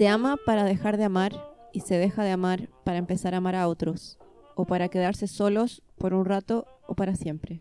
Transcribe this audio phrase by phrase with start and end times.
[0.00, 1.44] Se ama para dejar de amar
[1.74, 4.18] y se deja de amar para empezar a amar a otros,
[4.54, 7.60] o para quedarse solos por un rato o para siempre.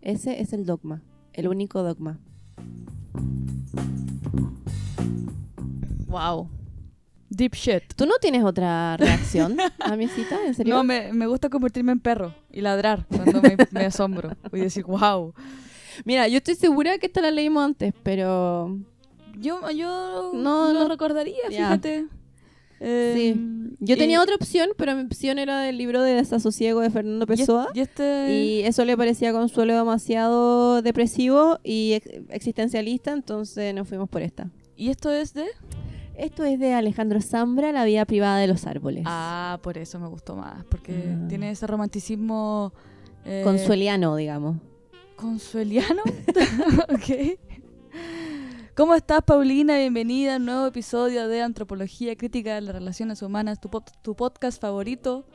[0.00, 2.20] Ese es el dogma, el único dogma.
[6.06, 6.50] Wow.
[7.30, 7.82] Deep shit.
[7.96, 10.38] ¿Tú no tienes otra reacción a mi cita?
[10.46, 10.76] ¿En serio?
[10.76, 14.36] No, me, me gusta convertirme en perro y ladrar cuando me, me asombro.
[14.52, 15.34] Y decir, wow.
[16.04, 18.78] Mira, yo estoy segura que esta la leímos antes, pero...
[19.38, 20.88] Yo, yo No, no, no.
[20.88, 21.66] recordaría, Ya.
[21.68, 22.06] fíjate.
[22.80, 23.76] Eh, Sí.
[23.80, 27.68] Yo tenía otra opción, pero mi opción era del libro de Desasosiego de Fernando Pessoa.
[27.74, 28.32] Y, este...
[28.34, 34.22] Y eso le parecía a Consuelo demasiado depresivo y ex- existencialista, entonces nos fuimos por
[34.22, 34.50] esta.
[34.76, 35.46] ¿y esto es de...?
[36.16, 39.04] Esto es de Alejandro Zambra, La vida privada de los árboles.
[39.06, 40.64] Ah, por eso me gustó más.
[40.66, 41.26] Porque Ah.
[41.28, 42.72] tiene ese romanticismo...
[43.24, 44.56] eh, Consueliano, digamos.
[45.16, 46.02] ¿Consueliano?
[46.90, 47.38] ok.
[48.74, 49.76] ¿Cómo estás, Paulina?
[49.76, 54.14] Bienvenida a un nuevo episodio de Antropología Crítica de las Relaciones Humanas, tu, pod- tu
[54.16, 55.26] podcast favorito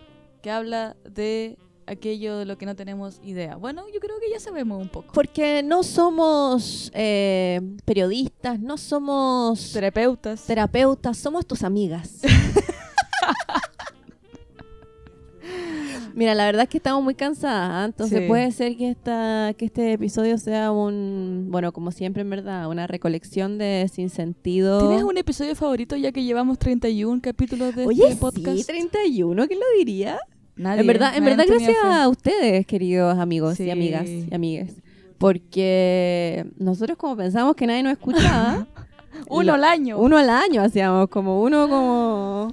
[0.41, 3.55] que habla de aquello de lo que no tenemos idea.
[3.55, 5.13] Bueno, yo creo que ya sabemos un poco.
[5.13, 10.43] Porque no somos eh, periodistas, no somos Terapeutas.
[10.45, 12.21] terapeutas, somos tus amigas.
[16.17, 17.85] Mira, la verdad es que estamos muy cansadas, ¿ah?
[17.85, 18.27] entonces Sí.
[18.27, 22.87] puede ser que esta que este episodio sea un, bueno, como siempre en verdad, una
[22.87, 24.79] recolección de sin sentido.
[24.87, 28.57] ¿Tienes un episodio favorito ya que llevamos 31 capítulos de Oye, este podcast?
[28.57, 30.17] sí, 31, ¿quién lo diría?
[30.55, 30.81] Nadie.
[30.81, 31.87] en verdad, en verdad gracias fe.
[31.87, 33.65] a ustedes, queridos amigos Sí.
[33.65, 34.73] y amigas y amigues.
[35.19, 38.65] Porque nosotros como pensamos que nadie nos escuchaba,
[39.29, 39.99] Uno al año.
[39.99, 42.51] uno al año hacíamos, como uno como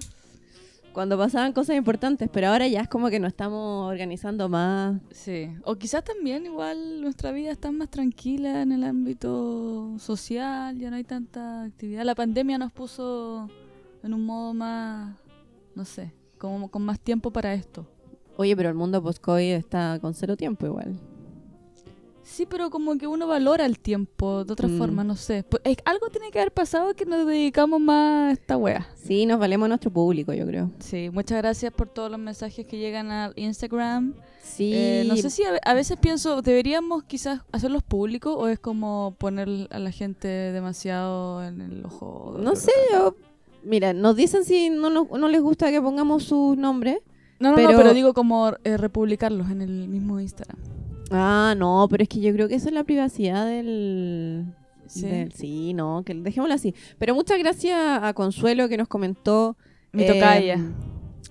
[0.94, 5.00] cuando pasaban cosas importantes, pero ahora ya es como que nos estamos organizando más.
[5.10, 10.90] Sí, o quizás también igual nuestra vida está más tranquila en el ámbito social, ya
[10.90, 12.04] no hay tanta actividad.
[12.04, 13.50] La pandemia nos puso
[14.04, 15.16] en un modo más,
[15.74, 17.86] no sé, como con más tiempo para esto.
[18.36, 20.98] Oye, pero el mundo post-COVID está con cero tiempo igual.
[22.24, 24.78] Sí, pero como que uno valora el tiempo de otra Mm.
[24.78, 25.44] forma, no sé.
[25.44, 28.88] Pues, es- algo tiene que haber pasado que nos dedicamos más a esta wea.
[28.96, 30.70] Sí, nos valemos a nuestro público, yo creo.
[30.78, 34.14] Sí, muchas gracias por todos los mensajes que llegan al Instagram.
[34.42, 34.72] Sí.
[34.74, 38.58] Eh, no sé si a, ve- a veces pienso, ¿deberíamos quizás hacerlos públicos o es
[38.58, 42.36] como poner a la gente demasiado en el ojo?
[42.40, 43.14] No sé, yo...
[43.62, 46.98] Mira, nos dicen si no, nos- no les gusta que pongamos sus nombres.
[47.40, 50.58] No, no, pero- no, pero digo como eh, republicarlos en el mismo Instagram.
[51.10, 54.46] Ah, no, pero es que yo creo que eso es la privacidad del...
[54.86, 55.06] Sí.
[55.06, 56.74] del- sí, no, que dejémoslo así.
[56.98, 59.56] Pero muchas gracias a Consuelo que nos comentó...
[59.92, 60.58] Mi eh, tocaya.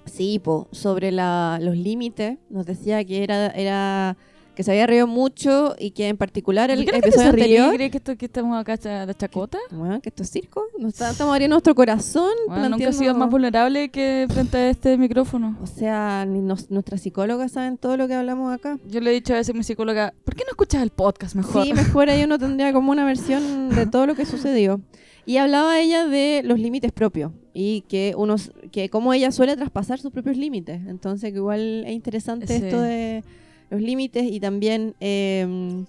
[0.05, 2.37] Sí, po, sobre la- los límites.
[2.49, 4.17] Nos decía que era, era
[4.55, 7.31] que se había reído mucho y que en particular el ¿Por qué la episodio se
[7.31, 7.43] ríe?
[7.43, 7.75] anterior...
[7.75, 9.57] ¿Cree que, esto, que estamos acá de chacota?
[9.71, 10.63] Bueno, que esto es circo.
[10.77, 12.31] Nos está- estamos abriendo nuestro corazón.
[12.47, 15.57] Bueno, nunca he planteando- sido más vulnerable que frente a este micrófono.
[15.61, 18.77] O sea, ni nos- nuestras psicólogas saben todo lo que hablamos acá.
[18.87, 21.35] Yo le he dicho a veces a mi psicóloga, ¿por qué no escuchas el podcast
[21.35, 21.65] mejor?
[21.65, 24.81] Sí, mejor ahí uno tendría como una versión de todo lo que sucedió.
[25.25, 29.97] Y hablaba ella de los límites propios y que unos que como ella suele traspasar
[29.99, 30.81] sus propios límites.
[30.85, 32.53] Entonces, que igual es interesante Sí.
[32.65, 33.23] esto de
[33.69, 35.85] los límites y también eh,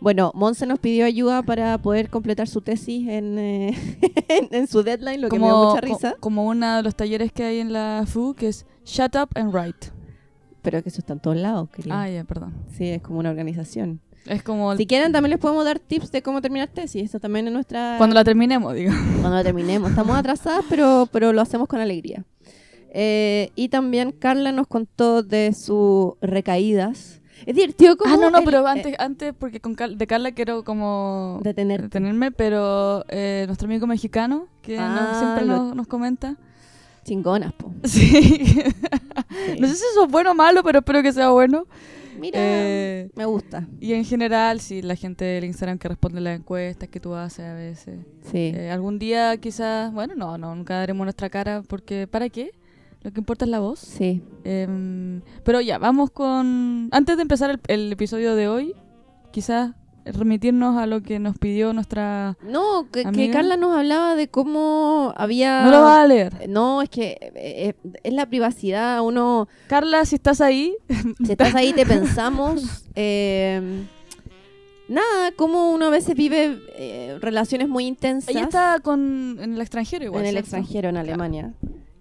[0.00, 3.74] bueno, Monse nos pidió ayuda para poder completar su tesis en, eh,
[4.28, 6.14] en, en su deadline, lo que me dio mucha co- risa.
[6.20, 9.52] como uno de los talleres que hay en la FU, que es Shut Up and
[9.54, 9.88] Write.
[10.62, 12.02] Pero que eso está en todos lados, querida.
[12.02, 12.52] Ah, ya, perdón.
[12.76, 14.00] Sí, es como una organización.
[14.26, 17.02] Es como Si quieren, también les podemos dar tips de cómo terminar tesis.
[17.04, 17.94] Eso también es nuestra...
[17.96, 18.92] cuando la terminemos, digo.
[19.20, 19.88] cuando la terminemos.
[19.90, 22.24] Estamos atrasadas, pero, pero lo hacemos con alegría.
[22.92, 27.20] Eh, y también Carla nos contó de sus recaídas.
[27.46, 28.14] Es divertido como...
[28.14, 31.84] Ah, no, no, el- pero eh, antes, antes porque con de Carla quiero como detenerte.
[31.84, 36.36] detenerme, pero eh, nuestro amigo mexicano, que Ah, siempre nos, nos comenta.
[37.04, 37.72] Chingonas, po.
[37.84, 38.06] Sí.
[38.06, 38.64] Sí.
[39.60, 41.64] no sé si eso es bueno o malo, pero espero que sea bueno.
[42.18, 43.68] Mira, Eh, me gusta.
[43.80, 47.44] y en general, sí, la gente del Instagram que responde las encuestas que tú haces
[47.46, 48.00] a veces.
[48.32, 48.52] Sí.
[48.54, 52.50] Eh, algún día quizás, bueno, no, no, nunca daremos nuestra cara porque ¿para qué?
[53.02, 53.78] Lo que importa es la voz.
[53.78, 54.22] Sí.
[54.44, 56.88] Em, pero ya, vamos con...
[56.90, 58.74] Antes de empezar el, el episodio de hoy,
[59.30, 59.72] quizás
[60.12, 62.36] remitirnos a lo que nos pidió nuestra...
[62.42, 63.30] No, que.
[63.30, 65.64] Carla nos hablaba de cómo había...
[65.64, 66.48] No lo vas a leer.
[66.48, 69.02] No, es que eh, es la privacidad.
[69.02, 70.74] Uno, Carla, si estás ahí,
[71.24, 72.84] si estás ahí, te pensamos.
[72.94, 73.84] eh,
[74.88, 78.30] nada, como uno a veces vive eh, relaciones muy intensas.
[78.30, 80.22] ella está con, en el extranjero igual.
[80.22, 80.46] en el ¿cierto?
[80.46, 81.54] extranjero, en Alemania.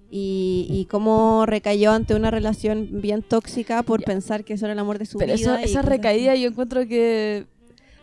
[0.09, 4.79] Y, y cómo recayó ante una relación bien tóxica por pensar que eso era el
[4.79, 5.61] amor de su Pero vida.
[5.61, 6.41] y esa recaída así.
[6.43, 7.45] yo encuentro que...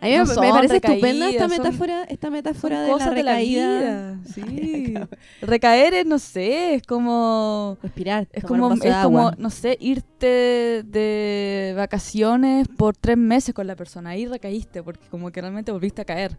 [0.03, 3.09] A mí me- No me, son parece estupenda esta son- metáfora, esta metáfora de la
[3.11, 3.81] recaída.
[3.81, 4.21] vida.
[4.35, 4.95] Sí.
[5.41, 7.79] Recaer es, no sé, es como...
[7.83, 13.67] Respirar, Es como, es de como, no sé, irte de vacaciones por tres meses con
[13.67, 14.11] la persona.
[14.11, 16.37] Ahí recaíste porque como que realmente volviste a caer.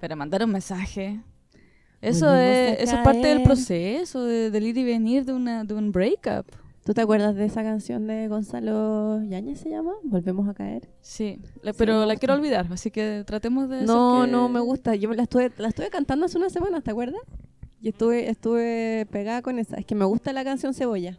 [0.00, 1.20] Pero mandar un mensaje...
[2.00, 5.74] Eso es, eso es parte del proceso de, del ir y venir de, una, de
[5.74, 6.46] un breakup.
[6.84, 9.92] ¿Tú te acuerdas de esa canción de Gonzalo Yáñez se llama?
[10.04, 10.88] Volvemos a caer.
[11.02, 13.82] Sí, la- pero la quiero olvidar, así que tratemos de...
[13.82, 14.94] No, que- no me gusta.
[14.94, 17.20] Yo la estuve, la estuve cantando hace unas semanas, ¿te acuerdas?
[17.82, 19.76] Y estuve, estuve pegada con esa.
[19.76, 21.18] Es que me gusta la canción Cebolla.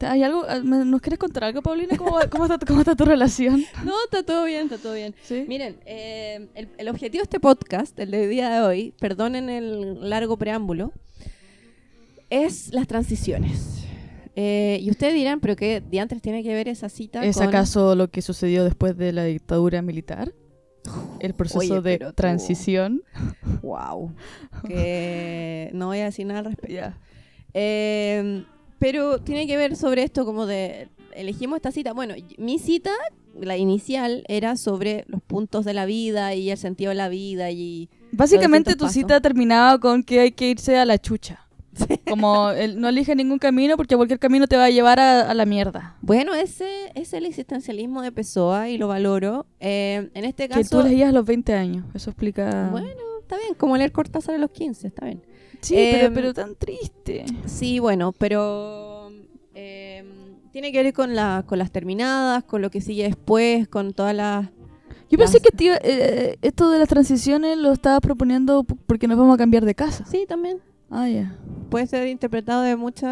[0.00, 0.44] ¿Hay algo?
[0.48, 1.96] ah, ¿Nos quieres contar algo, Paulina?
[1.96, 3.64] ¿Cómo, está, ¿Cómo está tu relación?
[3.84, 5.14] No, está todo bien, está todo bien.
[5.22, 5.44] ¿Sí?
[5.48, 10.08] Miren, eh, el, el objetivo de este podcast, el del día de hoy, perdonen el
[10.10, 10.92] largo preámbulo,
[12.30, 13.84] es las transiciones.
[14.34, 17.94] Eh, y ustedes dirán, ¿pero qué diantres tiene que ver esa cita ¿Es con- acaso
[17.94, 20.34] lo que sucedió después de la dictadura militar?
[21.20, 23.02] El proceso Oye, de tú- transición.
[23.62, 24.14] Wow.
[24.68, 26.74] Que no voy a decir nada al respecto.
[26.74, 26.98] Ya.
[27.54, 28.44] Eh,
[28.78, 31.92] pero tiene que ver sobre esto como de elegimos esta cita.
[31.92, 32.90] Bueno, mi cita,
[33.40, 37.50] la inicial, era sobre los puntos de la vida y el sentido de la vida
[37.50, 41.40] y Básicamente tu cita terminaba con que hay que irse a la chucha.
[42.08, 45.34] Como el- no elige ningún camino porque cualquier camino te va a llevar a, a
[45.34, 45.96] la mierda.
[46.00, 49.44] bueno, ese es el existencialismo de Pessoa y lo valoro.
[49.60, 51.84] Eh, en este Que caso, tú leías a los 20 años.
[51.92, 52.68] Eso explica...
[52.70, 52.88] bueno,
[53.20, 55.22] está bien, como leer Cortázar a los 15, está bien.
[55.60, 57.24] Sí, em, pero, pero tan triste.
[57.46, 59.10] Sí, bueno, pero
[59.54, 60.04] eh,
[60.52, 64.14] tiene que ver con, la, con las terminadas, con lo que sigue después, con todas
[64.14, 64.48] las...
[65.08, 69.16] Yo las- pensé que iba- eh, esto de las transiciones lo estabas proponiendo porque nos
[69.18, 70.04] vamos a cambiar de casa.
[70.06, 70.58] Sí, también.
[70.90, 71.36] Ah, ya.
[71.70, 73.08] Puede ser interpretado de muchos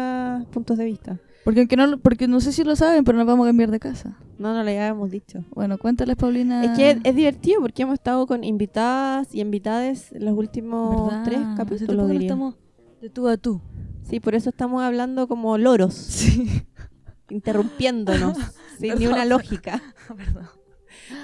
[0.51, 1.19] puntos de vista.
[1.45, 3.79] Porque, aunque no, porque no sé si lo saben, pero nos vamos a cambiar de
[3.79, 4.17] casa.
[4.37, 5.45] No, no le habíamos dicho.
[5.51, 6.65] Bueno, cuéntales, Paulina.
[6.65, 11.23] Es que es divertido porque hemos estado con invitadas y invitades en los últimos ¿Verdad?
[11.23, 12.27] tres capítulos, diría.
[12.27, 12.55] estamos
[12.99, 13.61] de tú a tú.
[14.09, 16.63] Sí, por eso estamos hablando como loros, Sí.
[17.29, 18.37] interrumpiéndonos,
[18.79, 19.13] sin ni Perdón.
[19.13, 19.81] una lógica.
[20.17, 20.47] Perdón.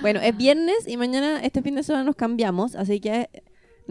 [0.01, 3.29] Bueno, es viernes y mañana, este fin de semana nos cambiamos, así que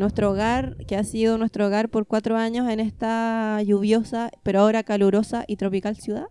[0.00, 4.82] nuestro hogar, que ha sido nuestro hogar por cuatro años en esta lluviosa, pero ahora
[4.82, 6.26] calurosa y tropical ciudad,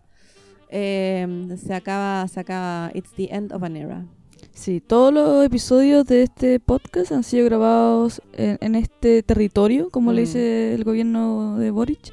[0.68, 4.04] eh, se acaba, se acaba, it's the end of an era.
[4.52, 10.12] Sí, todos los episodios de este podcast han sido grabados en, en este territorio, como
[10.12, 10.24] le Mm.
[10.24, 12.12] dice el gobierno de Boric.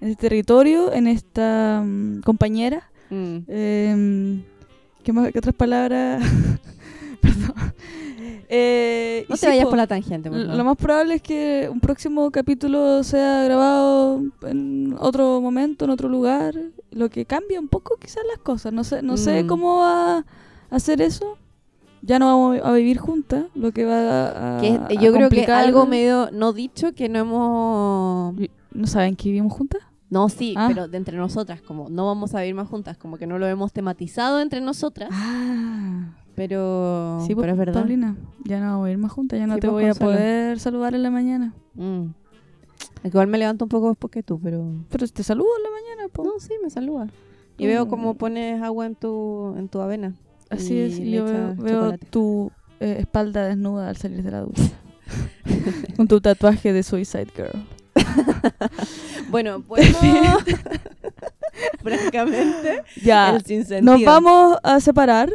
[0.00, 2.90] En este territorio, en esta mm, compañera.
[3.10, 3.38] Mm.
[3.48, 4.42] Em,
[5.04, 6.22] ¿qué, más, ¿Qué otras palabras?
[7.20, 7.54] Perdón.
[8.52, 10.58] Eh, No te sí, vayas po, por la tangente, por L- favor.
[10.58, 16.08] Lo más probable es que un próximo capítulo sea grabado en otro momento, en otro
[16.08, 16.54] lugar,
[16.90, 18.72] lo que cambia un poco quizás las cosas.
[18.72, 19.46] No sé, no sé Mm.
[19.46, 20.24] cómo va a
[20.70, 21.38] hacer eso.
[22.02, 25.28] Ya no vamos a vivir juntas, lo que va a, Que es- a yo creo
[25.30, 28.34] que algo medio no dicho que no hemos...
[28.72, 29.82] ¿No saben que vivimos juntas?
[30.08, 30.66] No, sí, Ah.
[30.66, 33.46] pero de entre nosotras, como no vamos a vivir más juntas, como que no lo
[33.46, 37.80] hemos tematizado entre nosotras, Ah, pero, sí, pues, pero es verdad.
[37.82, 39.94] Paulina, ya no vamos a ir más juntas, ya no Sí, te pues, voy a
[39.94, 41.52] poder saludar en la mañana.
[41.74, 42.04] Mm.
[43.04, 44.64] Igual me levanto un poco después que tú, pero...
[44.88, 46.24] Pero te saludo en la mañana, po.
[46.24, 47.08] No, sí, me saluda.
[47.58, 47.68] Y No.
[47.68, 50.14] veo cómo pones agua en tu, en tu avena.
[50.48, 51.26] Así es, y yo
[51.56, 54.62] veo, tu eh, espalda desnuda al salir de la ducha.
[55.98, 57.66] Con tu tatuaje de Suicide Girl.
[59.28, 60.42] Bueno, podemos...
[61.82, 65.30] Francamente, Ya, el nos vamos a separar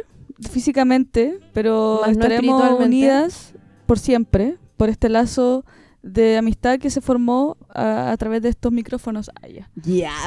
[0.50, 2.84] físicamente, pero Más no estaremos espiritualmente.
[2.86, 3.54] unidas
[3.86, 5.64] por siempre, por este lazo
[6.02, 9.30] de amistad que se formó a, a través de estos micrófonos.
[9.42, 9.68] Ah, ya.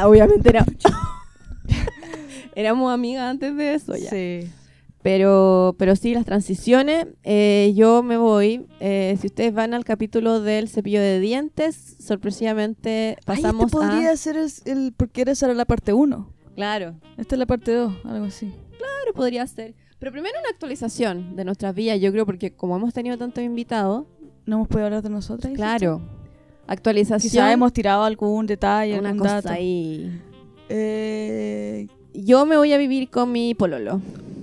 [0.05, 0.65] Obviamente era...
[2.55, 4.09] Éramos amigas antes de eso ya.
[4.09, 4.49] Sí.
[5.01, 8.65] Pero, pero sí, las transiciones, eh, yo me voy.
[8.81, 14.11] eh, si ustedes van al capítulo del cepillo de dientes, sorpresivamente pasamos Ay, este podría
[14.11, 14.17] a...
[14.17, 14.35] ser
[14.65, 16.33] el, porque esa era la parte 1.
[16.55, 18.47] Claro, Esta es la parte 2, algo así.
[18.77, 19.73] claro, podría ser.
[19.99, 24.05] Pero primero una actualización de nuestras vidas, yo creo, porque como hemos tenido tantos invitados,
[24.45, 25.53] No hemos podido hablar de nosotras.
[25.53, 26.01] claro,
[26.67, 29.49] actualización, Quizá hemos tirado algún detalle, una algún cosa dato.
[29.49, 30.09] ahí.
[30.69, 34.01] Eh, Yo me voy a vivir con mi pololo.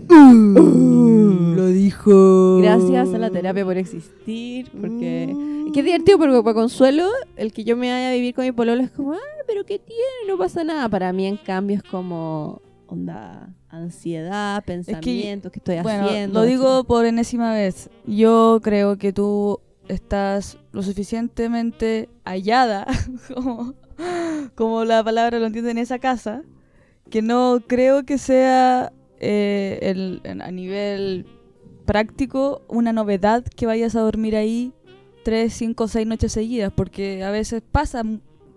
[0.09, 2.59] lo dijo.
[2.59, 5.31] Gracias a la terapia por existir, porque...
[5.33, 5.67] Mm.
[5.69, 8.53] Y qué divertido, porque para Consuelo, el que yo me vaya a vivir con mi
[8.53, 10.03] pololo es como, ah, pero ¿qué tiene?
[10.29, 10.89] No pasa nada.
[10.89, 16.41] Para mí, en cambio, es como, onda, ansiedad, pensamientos, ¿qué estoy Bueno, haciendo?
[16.41, 17.91] lo digo por enésima vez.
[18.07, 22.87] Yo creo que tú estás lo suficientemente hallada,
[23.35, 23.75] como,
[24.55, 26.43] como la palabra lo entiende en esa casa,
[27.11, 31.27] que no creo que sea eh, el, a nivel
[31.85, 34.73] práctico una novedad que vayas a dormir ahí
[35.25, 38.03] tres, cinco, seis noches seguidas, porque a veces pasa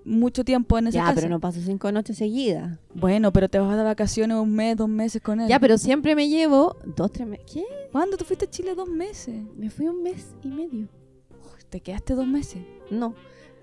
[0.05, 1.15] mucho tiempo en esa Ya, casa.
[1.15, 2.79] pero no paso cinco noches seguidas.
[2.93, 5.47] Bueno, pero te vas de vacaciones un mes, dos meses con él.
[5.47, 7.45] Ya, pero siempre me llevo dos, tres meses.
[7.51, 7.63] ¿Qué?
[7.91, 9.35] ¿Cuándo tú fuiste a Chile dos meses?
[9.55, 10.87] Me fui un mes y medio.
[11.31, 12.61] Uy, ¿Te quedaste dos meses?
[12.89, 13.13] No.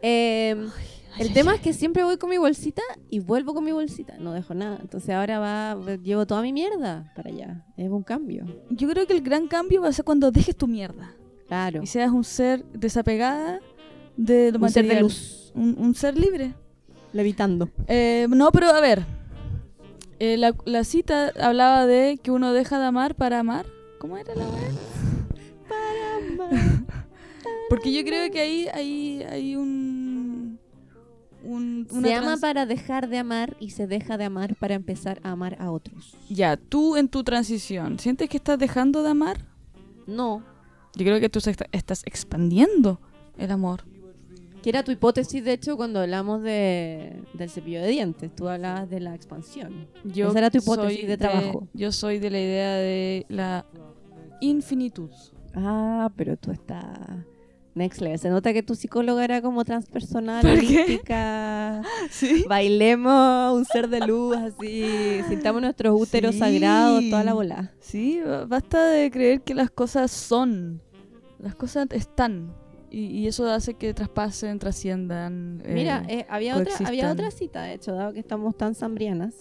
[0.02, 0.68] Em,
[1.18, 4.16] el tema es que siempre voy con mi bolsita y vuelvo con mi bolsita.
[4.18, 4.78] No dejo nada.
[4.80, 7.64] Entonces ahora va, llevo toda mi mierda para allá.
[7.76, 8.44] Es un cambio.
[8.70, 11.14] Yo creo que el gran cambio va a ser cuando dejes tu mierda
[11.48, 11.82] Claro.
[11.82, 13.60] y seas un ser desapegada
[14.16, 15.52] de lo Un ser de luz.
[15.54, 16.54] Un, un ser libre.
[17.12, 17.70] Levitando.
[17.88, 19.04] Eh, no, pero a ver.
[20.18, 23.66] Eh, la, la cita hablaba de que uno deja de amar para amar.
[23.98, 24.70] ¿Cómo era la wea?
[27.68, 30.58] Porque yo creo que ahí hay, hay un.
[31.42, 35.20] un una Se ama para dejar de amar y se deja de amar para empezar
[35.22, 36.16] a amar a otros.
[36.28, 39.44] Ya, tú en tu transición, ¿sientes que estás dejando de amar?
[40.06, 40.42] No.
[40.94, 41.40] Yo creo que tú
[41.72, 43.00] estás expandiendo
[43.36, 43.84] el amor.
[44.62, 48.34] Que era tu hipótesis, de hecho, cuando hablamos de, del cepillo de dientes.
[48.34, 49.86] Tú hablabas de la expansión.
[50.04, 51.68] Yo Esa era tu hipótesis de trabajo.
[51.72, 53.64] yo soy de la idea de la
[54.40, 55.10] infinitud.
[55.54, 56.84] Ah, pero tú estás
[57.74, 58.18] next level.
[58.18, 61.82] Se nota que tu psicóloga era como transpersonal, holística.
[62.10, 62.44] ¿Sí?
[62.48, 65.20] Bailemos un ser de luz, así.
[65.28, 66.38] Sintamos nuestros úteros Sí.
[66.40, 67.72] sagrados, toda la bola.
[67.80, 70.82] Sí, ba- basta de creer que las cosas son.
[71.38, 72.52] Las cosas están.
[72.90, 75.62] Y, y eso hace que traspasen, trasciendan.
[75.64, 79.34] eh, Mira, eh, había, otra, había otra cita, de hecho, dado que estamos tan zambrianas.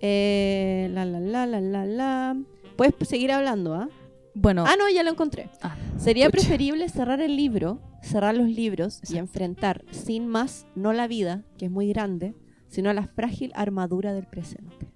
[0.00, 2.36] Eh, la, la, la, la, la, la.
[2.76, 3.88] Puedes seguir hablando, ¿ah?
[4.34, 5.50] bueno, Ah, no, ya lo encontré.
[5.62, 6.38] Ah, Sería pucha.
[6.38, 11.66] preferible cerrar el libro, cerrar los libros y enfrentar sin más no la vida, que
[11.66, 12.34] es muy grande,
[12.68, 14.91] sino la frágil armadura del presente.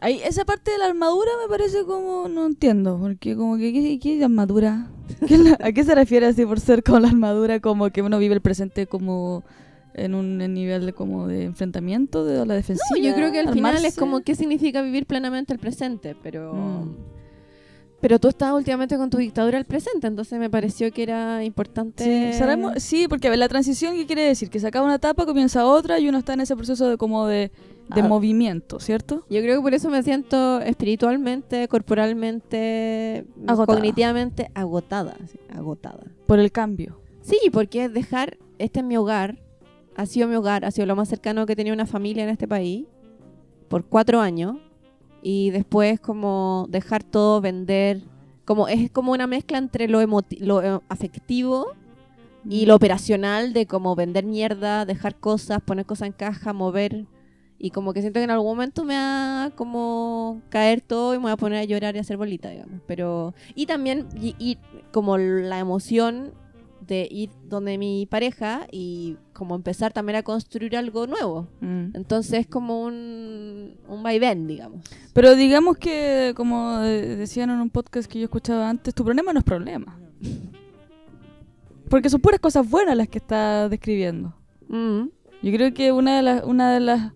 [0.00, 2.28] Ahí, esa parte de la armadura me parece como.
[2.28, 2.98] No entiendo.
[3.00, 3.72] Porque, como que.
[3.72, 4.88] ¿Qué, qué armadura?
[5.26, 7.60] ¿Qué es la- ¿A qué se refiere así por ser con la armadura?
[7.60, 9.44] Como que uno vive el presente como.
[9.92, 12.86] En un nivel de, como de enfrentamiento de la defensiva.
[12.96, 16.54] No, yo creo que al final es como qué significa vivir plenamente el presente, pero
[16.54, 16.94] Mm.
[18.00, 22.32] pero tú estás últimamente con tu dictadura al presente, entonces me pareció que era importante.
[22.78, 24.48] Sí, porque a ver, la transición, ¿qué quiere decir?
[24.48, 27.26] Que se acaba una etapa, comienza otra y uno está en ese proceso de como
[27.26, 27.50] de,
[27.94, 28.08] de Ah.
[28.08, 29.24] movimiento, ¿cierto?
[29.30, 33.66] Yo creo que por eso me siento espiritualmente, corporalmente, Agotada.
[33.66, 36.04] cognitivamente agotada, sí, agotada.
[36.26, 37.00] Por el cambio.
[37.22, 39.38] Sí, porque dejar este es mi hogar,
[39.96, 42.46] ha sido mi hogar, ha sido lo más cercano que tenía una familia en este
[42.48, 42.86] país
[43.68, 44.56] por cuatro años
[45.22, 48.00] y después como dejar todo, vender,
[48.44, 50.00] como es como una mezcla entre lo,
[50.40, 51.66] lo eh, afectivo
[52.48, 57.04] y lo operacional de como vender mierda, dejar cosas, poner cosas en caja, mover
[57.62, 61.18] y como que siento que en algún momento me va a como caer todo y
[61.18, 62.80] me voy a poner a llorar y a hacer bolita, digamos.
[62.86, 64.58] Pero y también y, y
[64.92, 66.32] como la emoción
[66.90, 71.48] de ir donde mi pareja y como empezar también a construir algo nuevo.
[71.60, 71.94] Mm.
[71.94, 74.80] Entonces es como un, un vaivén, digamos.
[75.12, 79.38] Pero digamos que, como decían en un podcast que yo escuchaba antes, tu problema no
[79.38, 79.98] es problema.
[81.88, 84.34] Porque son puras cosas buenas las que estás describiendo.
[84.68, 85.08] Mm.
[85.42, 87.12] Yo creo que una de las, una de las,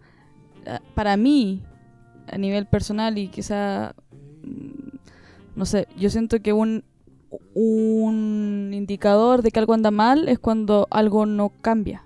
[0.95, 1.63] para mí,
[2.31, 3.95] a nivel personal y quizá,
[4.43, 4.97] mm,
[5.57, 6.85] no sé, yo siento que un,
[7.55, 12.03] un indicador de que algo anda mal es cuando algo no cambia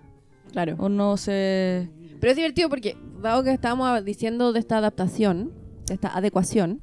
[0.53, 0.77] Claro.
[0.79, 1.91] o no se...
[2.21, 5.53] Pero es divertido porque, dado que estábamos diciendo de esta adaptación,
[5.87, 6.83] de esta adecuación,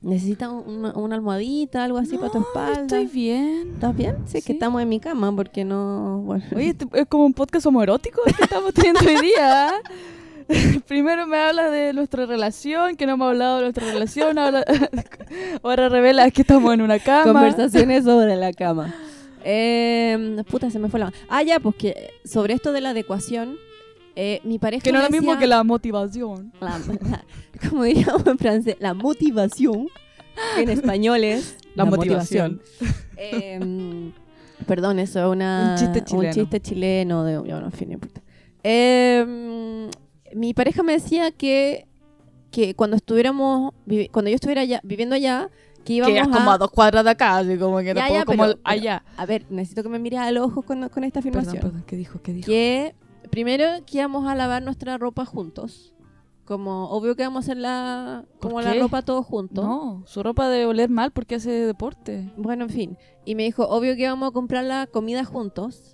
[0.00, 2.80] necesitas una, una almohadita, algo así para tu No, espalda.
[2.82, 3.72] Estoy bien.
[3.74, 4.16] ¿Estás bien?
[4.26, 4.56] Sí, es que Sí.
[4.56, 6.22] estamos en mi cama porque no.
[6.24, 6.44] Bueno.
[6.56, 9.70] Oye, este es como un podcast homoerótico que estamos teniendo hoy día.
[10.88, 14.64] Primero me hablas de nuestra relación, que no hemos hablado de nuestra relación, ahora,
[15.62, 17.32] ahora revelas que estamos en una cama.
[17.32, 18.94] Conversaciones sobre la cama.
[19.44, 21.12] Eh, puta, se me fue la.
[21.28, 23.56] Ah, ya, pues que sobre esto de la adecuación,
[24.16, 24.82] eh, mi pareja.
[24.82, 26.52] Que no es lo mismo que la motivación.
[26.60, 27.24] la- la-
[27.68, 29.88] como diríamos en francés, la motivación,
[30.56, 32.60] que en español es La motivación.
[33.16, 34.10] Eh,
[34.66, 36.32] perdón, eso es una, Un chiste chileno.
[36.34, 38.20] chiste chileno de, bueno, en fin, no importa.
[38.62, 39.88] Eh,
[40.34, 41.86] mi pareja me decía que,
[42.50, 45.50] que cuando estuviéramos, vivi- cuando yo estuviera allá, viviendo allá,
[45.84, 48.14] que íbamos Que es como a dos cuadras de acá, así como que Ya, tampoco
[48.18, 49.04] ya, como pero- allá.
[49.16, 51.62] A ver, necesito que me mires a los ojos con, con esta Perdón, afirmación.
[51.62, 52.20] perdón, ¿qué dijo?
[52.22, 52.46] ¿Qué dijo?
[52.46, 52.94] Que
[53.30, 55.90] primero que íbamos a lavar nuestra ropa juntos.
[56.44, 59.64] Como obvio que vamos a hacer la, ¿Por como la ropa todos juntos.
[59.64, 62.30] No, su ropa debe oler mal porque hace deporte.
[62.36, 62.98] Bueno, en fin.
[63.24, 65.93] Y me dijo, obvio que vamos a comprar la comida juntos.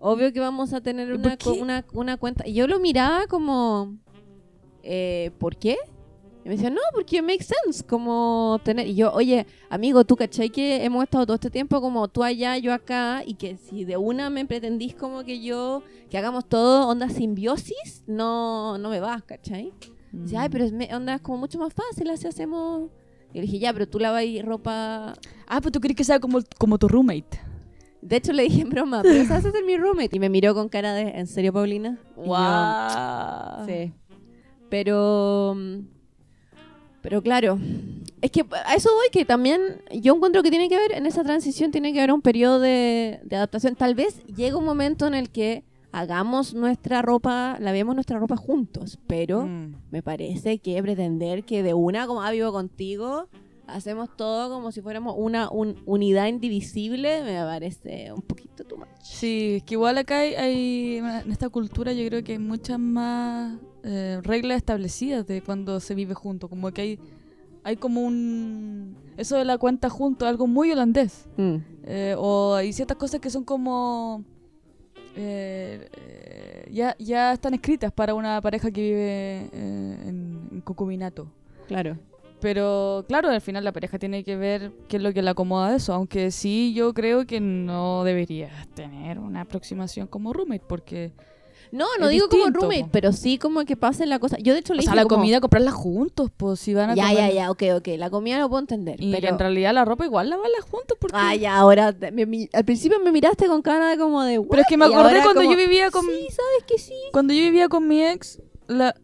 [0.00, 2.46] Obvio que vamos a tener ¿Y una, una, una cuenta.
[2.46, 3.96] Y yo lo miraba como,
[4.82, 5.76] eh, ¿por qué?
[6.44, 8.86] Y me decía, no, porque makes sense, como tener...
[8.86, 12.56] Y yo, oye, amigo, ¿tú cachai que hemos estado todo este tiempo como tú allá,
[12.58, 16.88] yo acá, y que si de una me pretendís como que yo, que hagamos todo
[16.88, 19.72] onda simbiosis, no, no me vas, ¿cachai?
[20.12, 22.88] Y Dice, ay, pero es me- onda es como mucho más fácil, así hacemos...
[23.34, 25.12] Y le dije, ya, pero tú lavas ropa...
[25.46, 27.40] Ah, pues tú querés que sea como, como tu roommate.
[28.00, 30.16] De hecho, le dije en broma, pero sabes hacer mi roommate.
[30.16, 31.98] Y me miró con cara de, ¿en serio, Paulina?
[32.16, 33.66] Yo, Wow.
[33.66, 33.92] Sí.
[34.70, 35.56] Pero.
[37.02, 37.58] Pero claro.
[38.20, 39.60] Es que a eso voy que también
[39.92, 43.20] yo encuentro que tiene que ver, en esa transición tiene que haber un periodo de,
[43.22, 43.76] de adaptación.
[43.76, 45.62] Tal vez llegue un momento en el que
[45.92, 49.74] hagamos nuestra ropa, lavemos nuestra ropa juntos, pero Mm.
[49.90, 53.28] me parece que pretender que de una, como ah, vivo contigo,
[53.68, 58.88] hacemos todo como si fuéramos una un- unidad indivisible, me parece un poquito too much.
[59.02, 62.78] Sí, es que igual acá hay, hay- en esta cultura yo creo que hay muchas
[62.78, 66.98] más eh, reglas establecidas de cuando se vive junto, como que hay
[67.64, 71.26] hay como un eso de la cuenta junto, algo muy holandés.
[71.36, 71.56] Mm.
[71.84, 74.24] Eh, o hay ciertas cosas que son como
[75.16, 81.30] eh, eh, ya, ya están escritas para una pareja que vive eh, en, en concubinato.
[81.66, 81.98] Claro.
[82.40, 85.68] Pero claro, al final la pareja tiene que ver qué es lo que le acomoda
[85.70, 85.92] a eso.
[85.92, 91.12] Aunque sí, yo creo que no deberías tener una aproximación como roommate, porque.
[91.70, 92.88] No, no Es digo como roommate, po.
[92.92, 94.38] pero sí como que pase la cosa.
[94.38, 96.90] Yo de hecho le O dije sea, la como, comida comprarla juntos, pues si van
[96.90, 97.16] a Ya, comer.
[97.18, 97.88] ya, ya, ok, ok.
[97.98, 99.02] La comida lo puedo entender.
[99.02, 99.28] Y pero...
[99.28, 101.16] en realidad la ropa igual lavarla juntos, porque.
[101.20, 101.94] Ah, ya, ahora...
[102.12, 104.40] me- mi- al principio me miraste con cara de como de...
[104.48, 106.06] Pero es que me "What?", acordé cuando como, yo vivía con.
[106.06, 106.94] Sí, sabes que sí.
[107.12, 108.94] Cuando yo vivía con mi ex, la,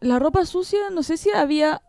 [0.00, 1.82] la ropa sucia, no sé si había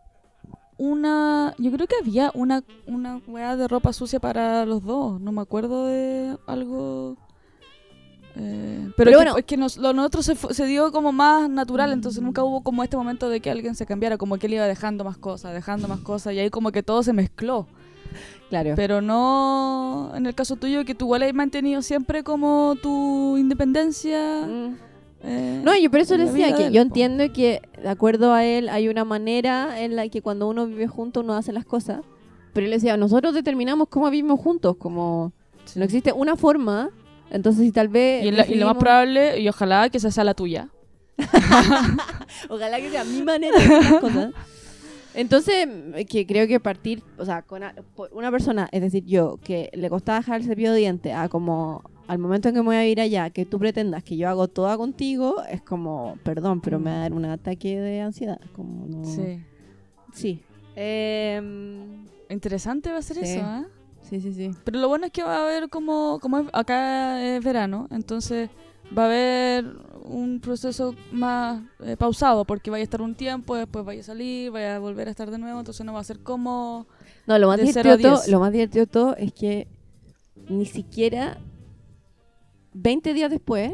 [0.80, 1.54] una.
[1.58, 5.20] Yo creo que había una, una weá de ropa sucia para los dos.
[5.20, 7.16] No me acuerdo de algo.
[8.36, 9.36] eh, pero bueno.
[9.36, 12.82] es que nos- lo nosotros se, se dio como más natural, entonces nunca hubo como
[12.82, 15.88] este momento de que alguien se cambiara, como que él iba dejando más cosas, dejando
[15.88, 17.66] más cosas, y ahí como que todo se mezcló.
[18.48, 18.72] Claro.
[18.76, 24.46] Pero no en el caso tuyo, que tú igual has mantenido siempre como tu independencia.
[24.46, 24.89] Mm.
[25.22, 28.68] Eh, No, yo por eso le decía que yo entiendo que, de acuerdo a él,
[28.68, 32.00] hay una manera en la que cuando uno vive junto uno hace las cosas.
[32.52, 35.32] Pero él decía, nosotros determinamos cómo vivimos juntos, como
[35.66, 35.78] Sí.
[35.78, 36.90] no existe una forma.
[37.30, 38.24] Entonces, si tal vez...
[38.24, 40.68] Y, la- y lo más probable, y ojalá que esa sea la tuya.
[42.48, 44.30] Ojalá que sea mi manera de hacer las cosas.
[45.14, 47.62] Entonces, mm, que creo que partir, o sea, con
[48.12, 51.82] una persona, es decir, yo, que le costaba dejar el cepillo de dientes a como
[52.10, 54.48] al momento en que me voy a ir allá, que tú pretendas que yo hago
[54.48, 58.40] toda contigo, es como, perdón, pero me va a dar un ataque de ansiedad.
[58.52, 59.04] Como no...
[59.04, 59.40] Sí.
[60.12, 60.42] Sí.
[60.74, 63.36] Em, Interesante va a ser Sí.
[63.36, 63.64] eso, ¿eh?
[64.02, 64.50] sí, sí, sí.
[64.64, 68.50] Pero lo bueno es que va a haber como, como acá es verano, entonces
[68.98, 69.66] va a haber
[70.02, 74.50] un proceso más eh, pausado, porque vaya a estar un tiempo, después vaya a salir,
[74.50, 76.88] vaya a volver a estar de nuevo, entonces no va a ser como...
[77.28, 79.68] No, lo más, divertido todo, lo más divertido de todo es que
[80.48, 81.38] ni siquiera
[82.72, 83.72] 20 días después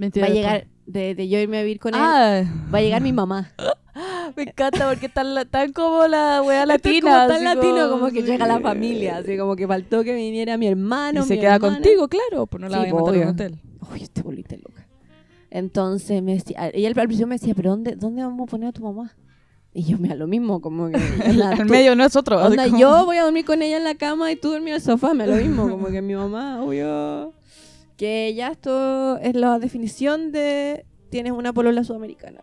[0.00, 3.02] va a llegar, de, de yo irme a vivir con él, Ah, va a llegar
[3.02, 3.52] mi mamá.
[4.36, 7.00] me encanta porque tan, tan como la wea es latina.
[7.00, 8.26] como tan latino como que sí.
[8.26, 11.20] llega la familia, así como que faltó que viniera mi hermano.
[11.24, 11.74] Y se queda hermana.
[11.76, 13.30] contigo, claro, pues no la Sí, a un obvio.
[13.30, 13.58] hotel.
[13.92, 14.86] Uy, te volviste loca.
[15.50, 18.72] Entonces me decía, ella al principio me decía, pero dónde, ¿dónde vamos a poner a
[18.72, 19.14] tu mamá?
[19.72, 22.38] Y yo me da lo mismo, como que En tú- medio no es otro.
[22.38, 24.70] así onda, como- yo voy a dormir con ella en la cama y tú dormir
[24.70, 27.32] en el sofá, me da lo mismo, como que mi mamá, obvio.
[27.96, 32.40] Que ya esto es la definición de tienes una polola sudamericana.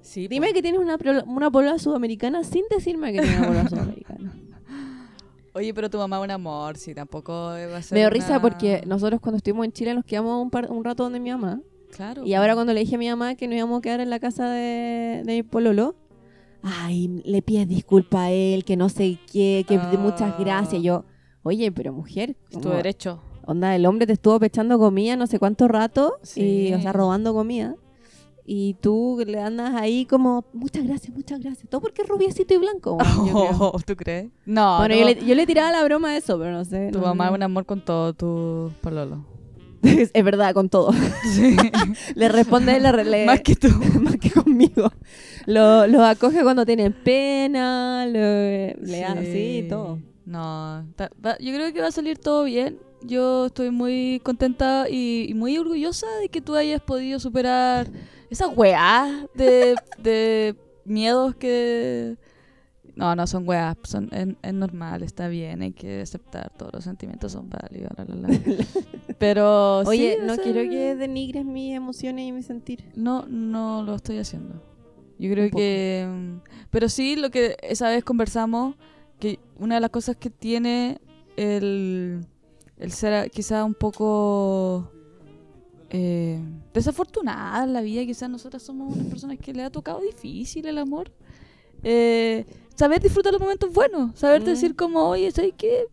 [0.00, 3.68] Sí, Dime que tienes una, polola- una polola sudamericana sin decirme que tienes una polola
[3.68, 4.32] sudamericana.
[5.54, 8.14] Oye, pero tu mamá es un amor, sí, tampoco va a ser Me dio una-
[8.14, 11.30] risa porque nosotros cuando estuvimos en Chile nos quedamos un, par- un rato donde mi
[11.30, 11.60] mamá.
[11.94, 12.24] Claro.
[12.24, 14.18] Y ahora cuando le dije a mi mamá que nos íbamos a quedar en la
[14.18, 15.94] casa de, de mi pololo,
[16.62, 19.92] ay, le pides disculpa a él, que no sé qué, que Ah.
[19.98, 20.82] muchas gracias.
[20.82, 21.04] Yo,
[21.42, 23.20] oye, pero mujer, Es tu derecho.
[23.46, 26.68] Onda, el hombre te estuvo pechando comida no sé cuánto rato, Sí.
[26.68, 27.74] y, o sea, robando comida.
[28.44, 31.68] Y tú le andas ahí como, muchas gracias, muchas gracias.
[31.70, 32.96] Todo porque es rubiecito y blanco.
[32.96, 33.50] bueno.
[33.60, 34.30] Oh, ¿Tú crees?
[34.46, 35.00] No, Bueno, no.
[35.00, 36.90] yo le, yo le tiraba la broma a eso, pero no sé.
[36.92, 39.24] tu no mamá es un amor con todo tu pololo.
[39.82, 40.92] es, es verdad, con todo.
[41.34, 41.56] Sí.
[42.16, 43.68] le responde, le, Más que tú.
[44.00, 44.90] más que conmigo.
[45.46, 48.82] Lo, lo acoge cuando tienen pena, lo, le
[49.32, 50.00] sí, todo.
[50.24, 52.78] No, ta- va- yo creo que va a salir todo bien.
[53.04, 57.88] Yo estoy muy contenta y, y muy orgullosa de que tú hayas podido superar
[58.30, 60.54] esa weá de, de
[60.84, 62.16] miedos que...
[62.94, 66.84] No, no son weas, son, es, es normal, está bien, hay que aceptar, todos los
[66.84, 68.38] sentimientos son válidos, la, la, la.
[69.18, 72.84] Pero Oye, sí, no quiero que denigres mis emociones y mi sentir.
[72.94, 74.62] No, no lo estoy haciendo.
[75.18, 76.06] Yo creo que...
[76.06, 76.36] mm,
[76.70, 78.76] Pero sí, lo que esa vez conversamos,
[79.22, 81.00] que una de las cosas que tiene
[81.36, 82.26] el,
[82.76, 84.90] el ser a- quizá un poco
[85.90, 86.40] eh,
[86.74, 90.78] desafortunada en la vida, quizás nosotras somos unas personas que le ha tocado difícil el
[90.78, 91.12] amor.
[91.84, 94.44] Eh, saber disfrutar los momentos buenos, saber Mm.
[94.44, 95.84] decir como, oye, ¿sabes qué?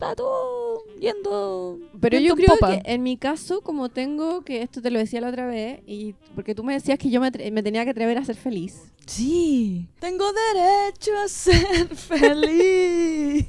[0.00, 1.80] Está todo yendo...
[2.00, 2.80] Pero yo creo popa".
[2.80, 6.14] que en mi caso, como tengo, que esto te lo decía la otra vez, y
[6.36, 8.92] porque tú me decías que yo me, me tenía que atrever a ser feliz.
[9.06, 9.88] Sí.
[9.98, 13.46] Tengo derecho a ser feliz.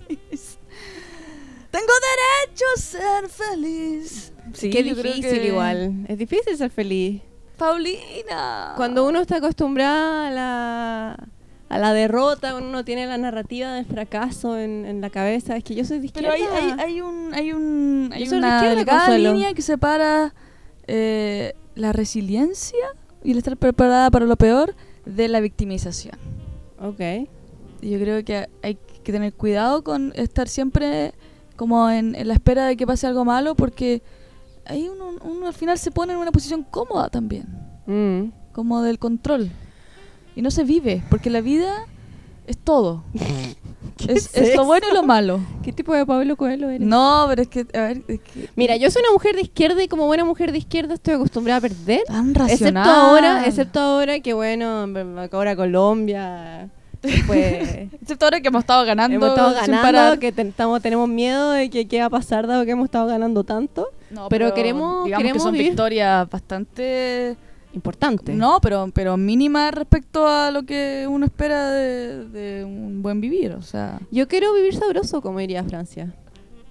[1.70, 1.94] Tengo
[2.48, 4.34] derecho a ser feliz.
[4.54, 6.04] Sí, Qué difícil que- igual.
[6.08, 7.22] Es difícil ser feliz.
[7.60, 8.74] Paulina.
[8.76, 11.28] Cuando uno está acostumbrada a la,
[11.70, 15.56] a la derrota, uno tiene la narrativa del fracaso en, en la cabeza.
[15.56, 16.58] Es que yo soy de Pero izquierda.
[16.58, 20.34] hay, hay, hay un hay un una delgada línea que separa
[20.88, 22.80] eh, la resiliencia
[23.24, 26.18] y el estar preparada para lo peor de la victimización.
[26.82, 27.00] Ok.
[27.82, 31.14] Yo creo que hay que tener cuidado con estar siempre
[31.56, 34.02] como en, en la espera de que pase algo malo porque
[34.66, 37.46] ahí uno, uno al final se pone en una posición cómoda también,
[37.86, 38.32] Mm.
[38.54, 39.50] como del control.
[40.40, 41.86] Y no se vive, porque la vida
[42.48, 43.04] es todo.
[43.98, 45.42] ¿Qué Es, es es lo bueno y lo malo.
[45.64, 46.88] ¿Qué tipo de Pablo Coelho eres?
[46.88, 49.84] No, pero es que, a ver, es que Mira, yo soy una mujer de izquierda
[49.84, 52.04] y como buena mujer de izquierda estoy acostumbrada a perder.
[52.08, 52.90] tan Excepto racional.
[52.90, 54.86] ahora, excepto ahora que bueno,
[55.34, 56.70] ahora Colombia
[57.28, 57.70] pues
[58.02, 60.20] Excepto ahora que hemos estado ganando hemos estado sin ganando, parar.
[60.20, 63.08] que te- estamos- tenemos miedo de que qué va a pasar dado que hemos estado
[63.08, 63.88] ganando tanto.
[64.12, 67.36] No, pero queremos- digamos queremos que son vivir- victorias bastante
[67.74, 68.34] Importante.
[68.34, 73.52] No, pero, pero mínima respecto a lo que uno espera de, de un buen vivir,
[73.52, 74.00] o sea.
[74.12, 76.14] Yo quiero vivir sabroso, como diría Francia.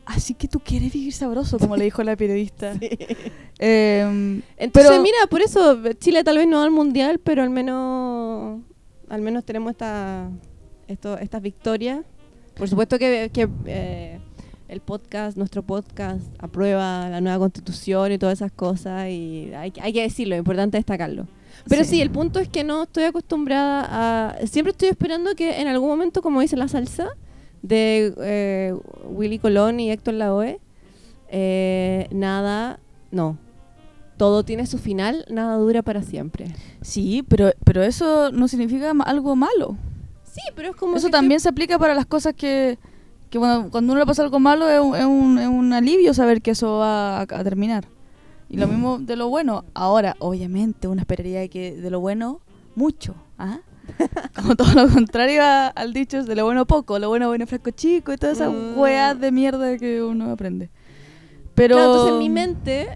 [0.04, 2.72] Así que tú quieres vivir sabroso, como le dijo la periodista.
[3.60, 7.50] Em, Entonces, Pero- mira, por eso Chile tal vez no va al mundial, pero al
[7.50, 8.60] menos
[9.08, 10.30] al menos tenemos esta
[10.86, 12.00] esto, estas victorias.
[12.56, 14.18] Por supuesto que, que, eh,
[14.68, 19.80] el podcast, nuestro podcast, aprueba la nueva constitución y todas esas cosas y hay, que-
[19.80, 21.26] hay que decirlo, es importante destacarlo.
[21.68, 21.90] Pero sí.
[21.96, 22.02] Sí.
[22.02, 23.86] el punto es que no estoy acostumbrada
[24.38, 24.46] a...
[24.46, 27.08] Siempre estoy esperando que en algún momento, como dice la salsa,
[27.62, 28.74] de eh,
[29.10, 30.60] Willy Colón y Héctor Lavoe,
[31.30, 32.78] eh, nada,
[33.10, 33.38] no.
[34.16, 36.46] Todo tiene su final, nada dura para siempre.
[36.82, 39.76] sí, pero, pero eso no significa algo malo.
[40.24, 40.96] Sí, pero es como...
[40.96, 42.78] Eso también se aplica para las cosas que,
[43.30, 46.14] que bueno, cuando uno le pasa algo malo es un, es un- es un alivio
[46.14, 47.86] saber que eso va a, a terminar.
[48.50, 49.64] Y lo mismo de lo bueno.
[49.74, 52.40] Ahora, obviamente, uno esperaría que de lo bueno,
[52.76, 53.14] mucho.
[53.38, 53.58] ¿ah?
[54.34, 57.46] Como todo lo contrario a- al dicho es de lo bueno poco, lo bueno bueno
[57.46, 58.78] frasco chico y todas esas Mm.
[58.78, 60.70] weas de mierda que uno aprende.
[61.54, 62.88] Pero Claro, entonces en mi mente,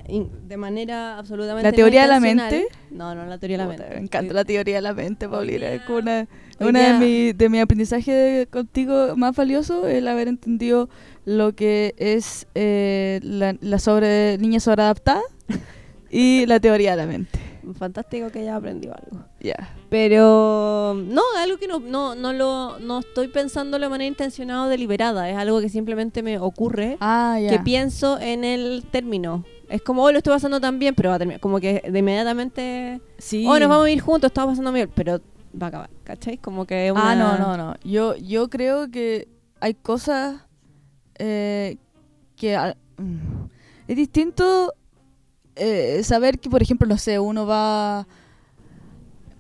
[0.47, 2.67] de manera absolutamente ¿La teoría no de la mente?
[2.93, 3.87] No, no, la teoría de la mente.
[3.95, 5.69] me encanta la teoría de la mente, Paulina.
[5.69, 6.29] Es como una,
[6.69, 10.89] una de, mi, de mi aprendizaje contigo más valioso el haber entendido
[11.25, 15.23] lo que es eh, la, la sobre niña sobreadaptada
[16.11, 17.39] y la teoría de la mente.
[17.79, 19.25] Fantástico que haya aprendido algo.
[19.41, 19.77] Ya.
[19.89, 24.69] Pero no, algo que no, no, no lo no estoy pensando de manera intencionada o
[24.69, 25.31] deliberada.
[25.31, 26.97] Es algo que simplemente me ocurre.
[27.01, 27.51] Ah, ya.
[27.51, 29.45] que pienso en el término.
[29.69, 31.41] Es como, hoy lo estoy pasando tan bien, pero va a terminar.
[31.41, 33.47] Como que de inmediatamente, sí.
[33.47, 35.21] oh, nos vamos a ir juntos, estaba pasando bien, pero
[35.61, 36.39] va a acabar, ¿cachai?
[36.39, 37.11] Como que una...
[37.13, 37.75] Ah, no, no, no.
[37.85, 39.29] Yo, yo creo que
[39.61, 40.43] hay cosas
[41.19, 41.77] eh,
[42.37, 42.57] que...
[42.57, 43.45] al- mm,
[43.89, 44.73] es distinto
[45.57, 48.07] eh, saber que, por ejemplo, no sé, uno va...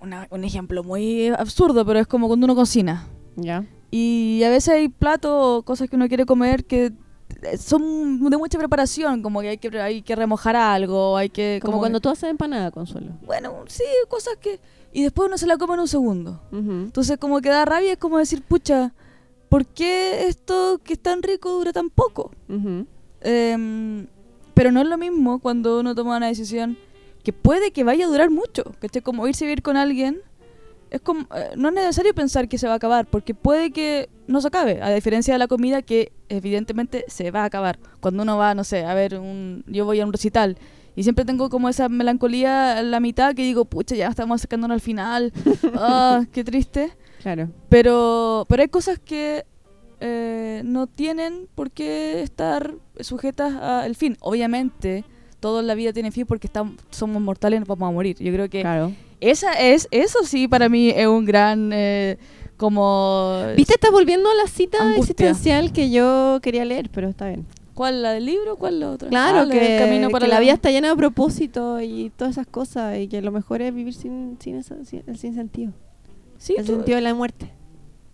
[0.00, 3.06] una- un ejemplo muy absurdo, pero es como cuando uno cocina.
[3.36, 3.64] Ya.
[3.90, 6.92] Y a veces hay platos o cosas que uno quiere comer que
[7.58, 11.60] son de mucha preparación, como que hay que, hay que remojar algo, hay que...
[11.62, 13.12] Como, cuando tú haces empanada, Consuelo.
[13.22, 14.60] Bueno, sí, cosas que...
[14.92, 16.40] Y después uno se la come en un segundo.
[16.52, 18.92] Entonces como que da rabia, es como decir, pucha,
[19.48, 22.30] ¿por qué esto que es tan rico dura tan poco?
[23.22, 24.06] Em,
[24.54, 26.76] pero no es lo mismo cuando uno toma una decisión
[27.22, 30.20] que puede que vaya a durar mucho, que como irse a vivir con alguien.
[30.92, 34.10] Es como, eh, no es necesario pensar que se va a acabar, porque puede que
[34.26, 37.78] no se acabe, a diferencia de la comida que evidentemente se va a acabar.
[38.00, 40.58] Cuando uno va, no sé, a ver, un, yo voy a un recital
[40.94, 44.74] y siempre tengo como esa melancolía en la mitad que digo, pucha, ya estamos acercándonos
[44.74, 45.32] al final,
[45.76, 46.92] ah, qué triste.
[47.22, 47.48] Claro.
[47.70, 49.46] Pero, pero hay cosas que
[50.00, 54.18] eh, no tienen por qué estar sujetas al fin.
[54.20, 55.06] Obviamente,
[55.40, 58.18] todo en la vida tiene fin porque estamos, somos mortales y nos vamos a morir.
[58.18, 58.92] Yo creo que Claro.
[59.22, 62.18] Esa es, eso sí para mí es un gran eh,
[62.56, 63.74] como ¿Viste?
[63.74, 65.00] Estás volviendo a la cita Angustia.
[65.00, 67.46] existencial que yo quería leer, pero está bien.
[67.74, 68.56] ¿Cuál la del libro?
[68.56, 69.08] ¿Cuál la otra?
[69.08, 72.46] Claro, Ah, que, camino para que la vida está llena de propósitos y todas esas
[72.46, 75.72] cosas y que lo mejor es vivir sin, sin, eso, sin, sin sentido.
[76.36, 77.50] Sí, el tú- sentido de la muerte.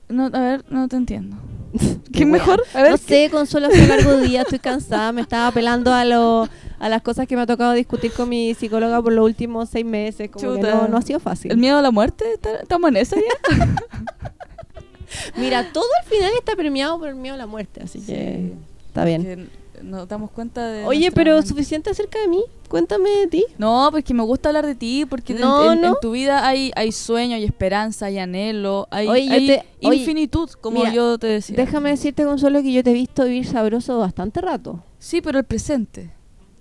[0.08, 1.36] no, a ver, no te entiendo.
[2.12, 2.62] Qué ¿Qué mejor?
[2.72, 6.04] A ver, no sé, Consuelo, hace un largo día, estoy cansada, me estaba apelando a
[6.04, 6.48] lo,
[6.80, 9.84] a las cosas que me ha tocado discutir con mi psicóloga por los últimos seis
[9.84, 11.50] meses, como que no, no ha sido fácil.
[11.50, 12.24] ¿El miedo a la muerte?
[12.34, 13.66] ¿Está- ¿Estamos en esa ya?
[15.36, 18.52] Mira, todo al final está premiado por el miedo a la muerte, así que
[18.88, 19.22] está bien.
[19.22, 20.84] Que nos damos cuenta de.
[20.84, 21.48] Oye, pero mente.
[21.48, 23.44] suficiente acerca de mí, cuéntame de ti.
[23.56, 25.96] No, pues que me gusta hablar de ti, porque en- No, en, en no.
[26.02, 30.50] tu vida hay, hay sueño, hay esperanza, hay anhelo, hay, Oye, hay te- oye, infinitud,
[30.60, 31.56] como mira, yo te decía.
[31.56, 34.82] Déjame decirte, Consuelo, que yo te he visto vivir sabroso bastante rato.
[34.98, 36.10] Sí, pero el presente.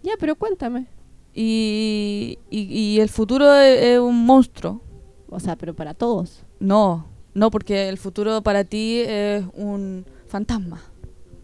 [0.08, 0.86] Ya, pero cuéntame.
[1.34, 4.82] Y, y, y el futuro es, es un monstruo.
[5.30, 6.44] O sea, pero para todos.
[6.60, 10.82] No, no, porque el futuro para ti es un fantasma.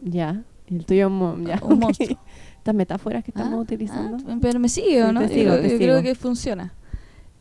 [0.02, 0.44] Ya.
[0.68, 1.60] El tuyo, mo- ya.
[1.64, 2.18] Un monstruo.
[2.58, 4.18] Estas metáforas que estamos Ah, utilizando.
[4.28, 5.20] ah, pero me sigue, ¿o Sí, ¿no?
[5.22, 5.78] te sigo, te yo sigo.
[5.80, 6.74] creo que funciona.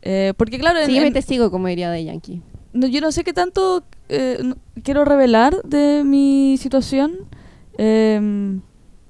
[0.01, 2.41] Eh, porque claro, en- y en- te sigo, como diría de Yankee.
[2.73, 7.15] no, yo no sé qué tanto eh, no- quiero revelar de mi situación.
[7.77, 8.61] em,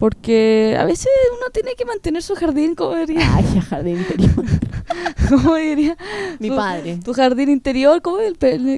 [0.03, 3.21] porque a veces uno tiene que mantener su jardín, como diría.
[3.37, 4.33] Ay, jardín interior.
[5.29, 5.95] ¿Cómo diría?
[6.39, 6.99] Mi Su- padre.
[7.01, 8.33] Tu jardín interior, ¿cómo es?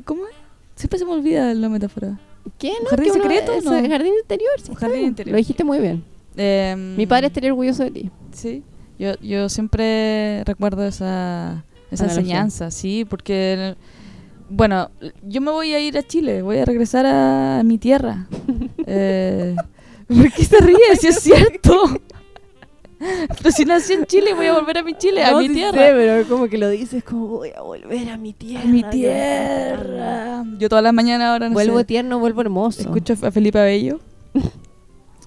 [0.06, 0.36] ¿Cómo es?
[0.76, 2.20] Siempre se me olvida la metáfora.
[2.60, 2.74] ¿Qué?
[2.78, 2.90] ¿Un ¿No?
[2.92, 3.54] jardín que secreto?
[3.64, 3.72] No.
[3.72, 4.66] jardín interior, sí.
[4.68, 5.32] Un está jardín interior.
[5.32, 6.04] Lo dijiste muy bien.
[6.38, 8.12] Em, Mi padre estaría orgulloso de ti.
[8.32, 8.62] Sí,
[9.00, 12.22] yo, yo siempre recuerdo esa, esa Analogía.
[12.22, 13.74] enseñanza, sí, porque,
[14.48, 14.92] bueno,
[15.24, 18.28] yo me voy a ir a Chile, voy a regresar a mi tierra.
[18.86, 19.56] eh,
[20.08, 20.96] ¿Por qué se ríe?
[21.00, 22.00] Si es cierto.
[22.98, 25.72] Pero si nací en Chile, voy a volver a mi Chile, a mi sí tierra.
[25.88, 28.64] sé, pero como que lo dices, como voy a volver a mi tierra.
[28.64, 30.46] a mi tierra.
[30.58, 32.82] Yo todas las mañanas ahora no Vuelvo sé, tierno, vuelvo hermoso.
[32.82, 34.00] escucho a Felipe Abello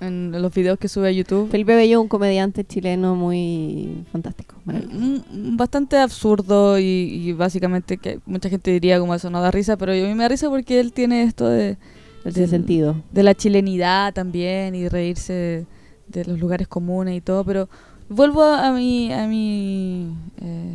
[0.01, 1.51] en los videos que sube a YouTube.
[1.51, 4.55] Felipe Bello, un comediante chileno muy fantástico.
[4.65, 5.17] Mm,
[5.53, 9.77] mm, bastante absurdo y, y básicamente que mucha gente diría como eso no da risa,
[9.77, 11.77] pero a mí me da risa porque él tiene esto de,
[12.23, 12.97] Tiene del- sentido.
[13.13, 15.67] de la chilenidad también y reírse
[16.09, 17.69] de los lugares comunes y todo, pero
[18.09, 20.75] vuelvo a mi a mi eh,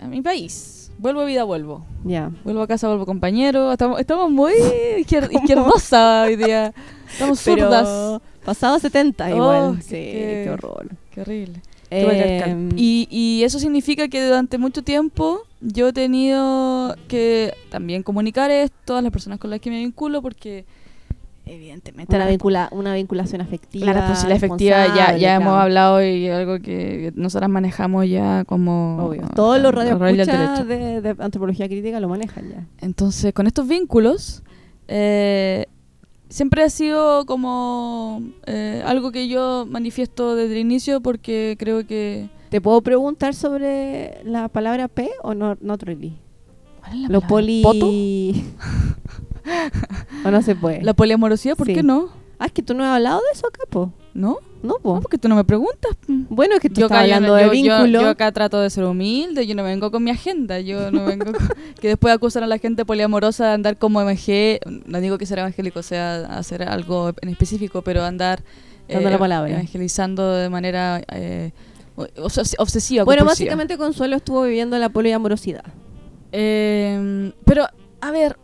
[0.00, 2.30] a, a mi país, vuelvo a vida, vuelvo, Ya.
[2.44, 4.52] vuelvo a casa, vuelvo compañero, estamos estamos muy
[4.98, 6.72] izquier- izquierdosa hoy día,
[7.10, 9.76] estamos zurdas, Pero pasado 70 Oh, igual.
[9.76, 10.88] qué- sí, qué- qué horror.
[11.12, 11.60] qué horrible.
[11.92, 18.50] Em, Y, y eso significa que durante mucho tiempo yo he tenido que también comunicar
[18.50, 20.64] esto a las personas con las que me vinculo porque
[21.44, 23.86] evidentemente una, la, vincula, una vinculación afectiva.
[23.86, 28.96] la responsabilidad efectiva ya, hemos hablado y algo que nosotras manejamos ya como...
[29.04, 29.28] Obvio.
[29.34, 32.66] Todos los radioescuchas de, de antropología crítica lo manejan ya.
[32.80, 34.42] Entonces, con estos vínculos,
[34.88, 35.66] eh,
[36.32, 42.28] siempre ha sido como eh, algo que yo manifiesto desde el inicio porque creo que...
[42.48, 46.16] ¿Te puedo preguntar sobre la palabra P o no, not really?
[46.80, 47.28] ¿Cuál es la Lo palabra?
[47.28, 47.62] poli...
[47.62, 47.86] ¿Poto?
[50.24, 50.82] ¿O no se puede?
[50.82, 51.74] La poliamorosidad, ¿por Sí.
[51.74, 52.08] qué no?
[52.38, 53.92] Ah, es que tú no has hablado de eso acá, po.
[54.14, 54.38] ¿No?
[54.62, 54.94] No, po.
[54.94, 55.90] No, porque tú no me preguntas.
[56.06, 58.00] Bueno, es que tú Yo estás acá, hablando de yo- yo- vínculo.
[58.02, 61.32] Yo, acá trato de ser humilde, yo no vengo con mi agenda, yo no vengo
[61.32, 61.34] con-
[61.80, 65.40] que después acusan a la gente poliamorosa de andar como MG, no digo que ser
[65.40, 68.42] evangélico sea hacer algo en específico, pero andar
[68.88, 69.50] eh, Dando la palabra.
[69.52, 71.50] evangelizando de manera eh,
[72.58, 73.04] obsesiva.
[73.04, 73.24] bueno, compulsiva.
[73.46, 75.64] básicamente Consuelo estuvo viviendo la poliamorosidad.
[76.32, 77.66] Eh, pero,
[78.00, 78.38] a ver,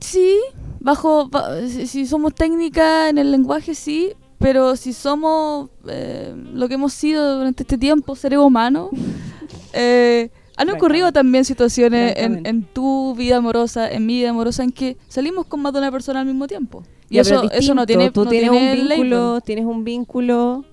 [0.00, 0.36] sí,
[0.80, 4.12] bajo, ba- si, si somos técnicas en el lenguaje, sí,
[4.42, 8.90] pero si somos eh, lo que hemos sido durante este tiempo, seres humanos,
[9.72, 14.70] eh, han ocurrido también situaciones en, en tu vida amorosa, en mi vida amorosa, en
[14.72, 16.82] que salimos con más de una persona al mismo tiempo.
[17.08, 19.42] Y Ya, eso, es eso no tiene, Tú no tienes tiene un vínculo, label.
[19.42, 20.64] tienes un vínculo...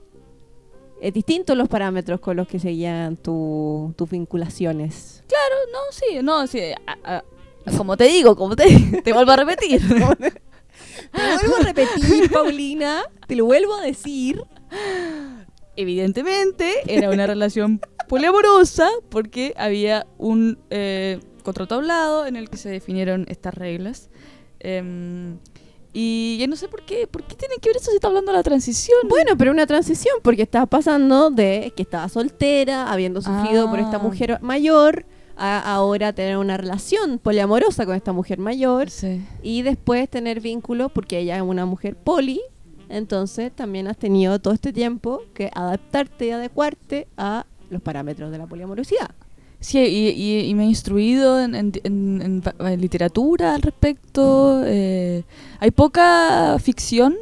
[1.01, 5.23] Es distinto los parámetros con los que se guían tu- tus vinculaciones.
[5.71, 6.59] No, sí, no, sí.
[6.85, 7.23] a- a-
[7.77, 9.81] como te digo, como te, te vuelvo a repetir.
[11.11, 13.03] Te vuelvo a repetir, Paulina.
[13.27, 14.41] Te lo vuelvo a decir.
[15.75, 22.69] Evidentemente era una relación poliamorosa porque había un eh, contrato hablado en el que se
[22.69, 24.09] definieron estas reglas.
[24.59, 25.37] Em,
[25.93, 28.31] y ya no sé por qué, ¿por qué tiene que ver eso si está hablando
[28.31, 28.97] de la transición?
[29.07, 33.97] Bueno, pero una transición, porque estaba pasando de que estaba soltera, habiendo sufrido por esta
[33.97, 34.03] Ah.
[34.03, 35.05] mujer mayor,
[35.39, 39.21] a ahora tener una relación poliamorosa con esta mujer mayor Sí.
[39.41, 42.41] y después tener vínculos porque ella es una mujer poli.
[42.89, 48.37] Entonces también has tenido todo este tiempo que adaptarte y adecuarte a los parámetros de
[48.39, 49.11] la poliamorosidad.
[49.61, 52.41] Sí, y, y- y me he instruido en, en-
[52.77, 54.63] literatura al respecto.
[54.65, 55.23] eh,
[55.59, 57.15] hay poca ficción.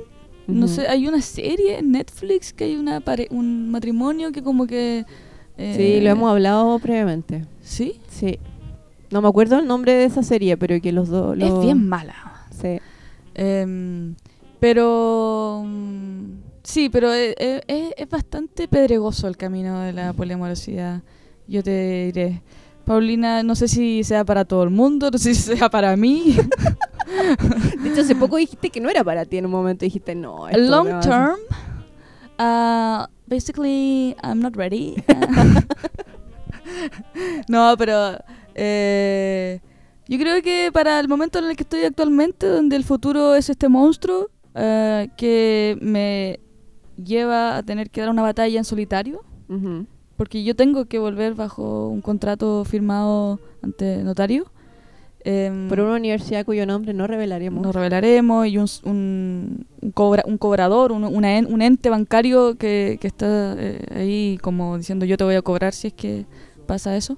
[0.47, 4.65] No sé, hay una serie en Netflix que hay una pare- un matrimonio que como
[4.65, 5.03] que...
[5.57, 7.43] eh, Sí, lo hemos hablado previamente.
[7.67, 7.99] ¿Sí?
[8.09, 8.39] Sí.
[9.11, 11.37] No me acuerdo el nombre de esa serie, pero que los dos...
[11.37, 12.15] Es bien mala.
[12.59, 12.79] Sí.
[13.35, 14.15] Em,
[14.59, 16.23] pero mm,
[16.63, 21.03] sí, pero e- e- e- es, bastante pedregoso el camino de la poliamorosidad.
[21.47, 22.41] Yo te diré.
[22.85, 26.37] Paulina, no sé si sea para todo el mundo, no sé si sea para mí.
[27.83, 29.83] De hecho, hace poco dijiste que no era para ti en un momento.
[29.83, 30.47] Dijiste, no.
[30.47, 31.37] esto Long term,
[32.39, 34.95] uh, basically, I'm not ready.
[37.47, 38.17] no, pero
[38.55, 39.59] eh,
[40.07, 43.49] yo creo que para el momento en el que estoy actualmente, donde el futuro es
[43.49, 46.39] este monstruo eh, que me
[47.03, 49.23] lleva a tener que dar una batalla en solitario,
[50.17, 54.51] porque yo tengo que volver bajo un contrato firmado ante notario.
[55.23, 57.73] em, Por una universidad cuyo nombre no revelaremos.
[57.75, 62.97] revelaremos y un, un, un cobra- un cobrador, un, una en- un ente bancario que,
[62.99, 66.25] que está eh, ahí como diciendo yo te voy a cobrar si es que
[66.67, 67.17] pasa eso.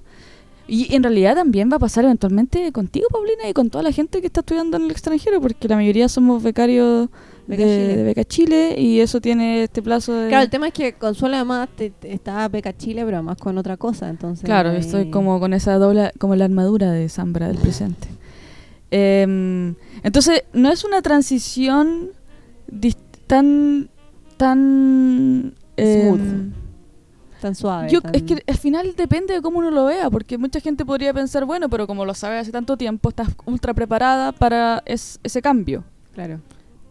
[0.66, 4.20] Y en realidad también va a pasar eventualmente contigo, Paulina, y con toda la gente
[4.20, 7.08] que está estudiando en el extranjero, porque la mayoría somos becarios
[7.48, 7.96] Beca de, Chile.
[7.96, 10.28] de Beca Chile y eso tiene este plazo de...
[10.28, 13.58] Claro, el tema es que Consuelo además te, te- estaba Beca Chile, pero además con
[13.58, 14.44] otra cosa, entonces...
[14.44, 18.06] Claro, ahí- estoy como con esa doble, como la armadura de Zambra del presente.
[18.92, 22.10] Em, entonces, no es una transición
[23.26, 23.88] tan,
[24.36, 25.54] tan...
[25.76, 26.52] em, Smooth.
[27.40, 27.88] Tan suave.
[27.90, 30.84] yo, tan- es que al final depende de cómo uno lo vea, porque mucha gente
[30.84, 35.18] podría pensar, bueno, pero como lo sabes hace tanto tiempo, estás ultra preparada para es-
[35.22, 35.84] ese cambio.
[36.14, 36.40] Claro.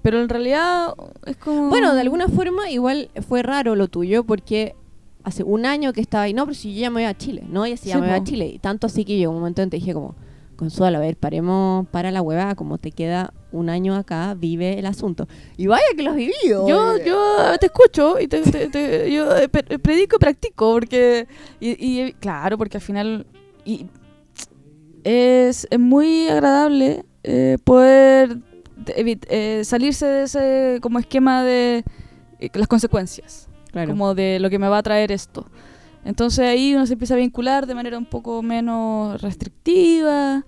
[0.01, 0.93] Pero en realidad
[1.25, 1.69] es como...
[1.69, 4.75] Bueno, de alguna forma igual fue raro lo tuyo porque
[5.23, 7.43] hace un año que estaba ahí, no, pero si yo ya me voy a Chile,
[7.49, 8.23] no, ya sí, ya Sí, me voy a.
[8.23, 8.47] Chile.
[8.47, 10.15] Y tanto así que llegó un momento en que dije como,
[10.59, 14.85] Consuelo, a ver, paremos para la hueva, como te queda un año acá, vive el
[14.85, 15.25] asunto.
[15.55, 16.67] Y vaya que lo has vivido.
[16.67, 21.27] Yo, yo te escucho y te, te- te- yo eh, pe- predico y practico porque
[21.61, 21.69] y,
[22.01, 23.25] y, claro porque al final
[23.63, 23.87] y
[25.05, 28.37] es, es muy agradable eh, poder
[28.85, 31.83] eh, salirse de ese como esquema de
[32.39, 33.91] eh, las consecuencias Claro.
[33.91, 35.45] como de lo que me va a traer esto
[36.05, 40.45] entonces ahí uno se empieza a vincular de manera un poco menos restrictiva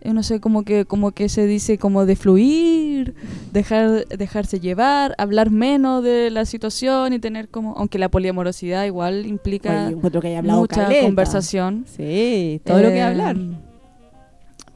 [0.00, 3.14] eh, no sé como que como que se dice como de fluir
[3.52, 9.26] dejar dejarse llevar hablar menos de la situación y tener como aunque la poliamorosidad igual
[9.26, 11.04] implica Oye, que haya mucha caleta.
[11.06, 13.36] conversación Sí, todo lo que Eh, hablar.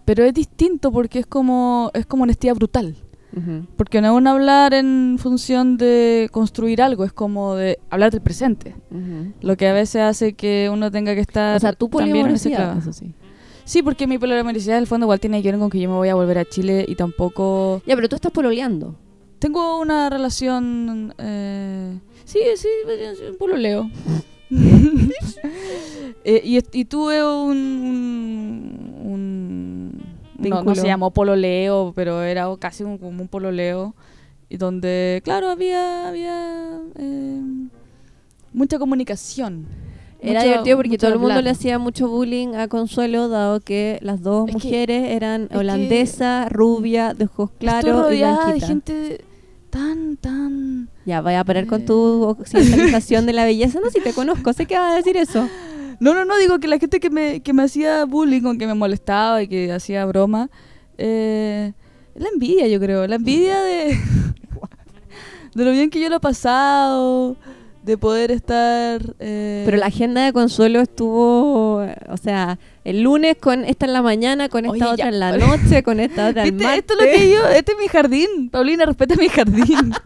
[0.05, 2.97] pero es distinto porque es como es como honestidad brutal
[3.77, 8.23] Porque no es un hablar en función de construir algo es como de hablar del
[8.23, 8.75] presente
[9.43, 12.51] lo que a veces hace que uno tenga que estar O sea, también en ese
[12.51, 12.93] trabajo.
[12.93, 13.13] sí.
[13.65, 15.97] Sí, porque mi poliamorosidad en el fondo igual tiene que ver con que yo me
[15.97, 17.83] voy a volver a Chile y tampoco...
[17.85, 18.95] Ya, pero tú estás pololeando.
[19.41, 21.13] Tengo una relación...
[21.19, 22.69] eh, sí, sí,
[23.29, 23.91] un pololeo.
[26.25, 27.57] Eh, y, y tuve un...
[27.57, 29.86] un, un-
[30.39, 33.95] no, se llamó pololeo, pero era casi un, como un pololeo.
[34.49, 37.41] Y donde, claro, había, había eh,
[38.53, 39.67] mucha comunicación.
[40.21, 41.45] Era mucho- divertido porque todo el mundo hablar.
[41.45, 45.59] le hacía mucho bullying a Consuelo, dado que las dos Es que- mujeres eran que-
[45.59, 48.67] holandesa, rubia, de ojos Estoy claros y rodeada de blanquita.
[48.67, 49.25] gente
[49.71, 50.89] tan, tan...
[51.05, 51.85] Ya, vaya a parar con Eh.
[51.85, 53.79] tu occidentalización de la belleza.
[53.83, 55.49] No, si te conozco, sé que vas a decir eso.
[56.01, 58.67] No, no, no, digo que la gente que me, que me hacía bullying, con que
[58.67, 60.51] me molestaba y que hacía broma,
[60.99, 61.73] eh,
[62.15, 63.07] la envidia, yo creo.
[63.07, 63.97] La envidia de,
[65.55, 67.37] de lo bien que yo lo he pasado,
[67.83, 69.01] de poder estar...
[69.21, 74.03] eh, Pero la agenda de Consuelo estuvo, o sea, el lunes con esta en la
[74.03, 75.09] mañana, con esta Oye, otra ya.
[75.09, 76.79] en la noche, con esta otra martes.
[76.79, 77.47] Esto es lo que yo...
[77.49, 78.51] Este es mi jardín.
[78.51, 79.93] Paulina, respeta mi jardín.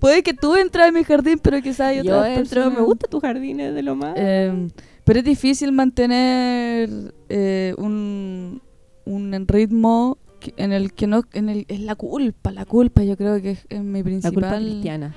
[0.00, 2.78] Puede que tú entres en mi jardín, pero quizás hay Yo otras entro, personas.
[2.78, 4.14] me gusta tu jardín, es de lo más.
[4.16, 4.68] Eh,
[5.04, 6.88] pero es difícil mantener
[7.28, 8.62] eh, un,
[9.04, 10.18] un ritmo
[10.56, 13.66] en el que no en el, es la culpa la culpa yo creo que es,
[13.68, 15.14] es mi la principal culpa cristiana.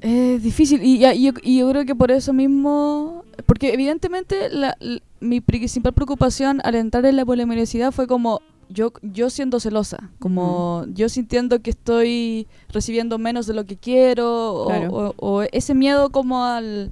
[0.00, 4.76] es difícil y, yo, y yo creo que por eso mismo porque evidentemente la,
[5.20, 8.40] mi principal preocupación al entrar en la poliamorosidad fue como
[8.72, 14.54] yo yo siendo celosa como yo sintiendo que estoy recibiendo menos de lo que quiero
[14.54, 14.90] o- Claro.
[14.92, 16.90] o, o ese miedo como al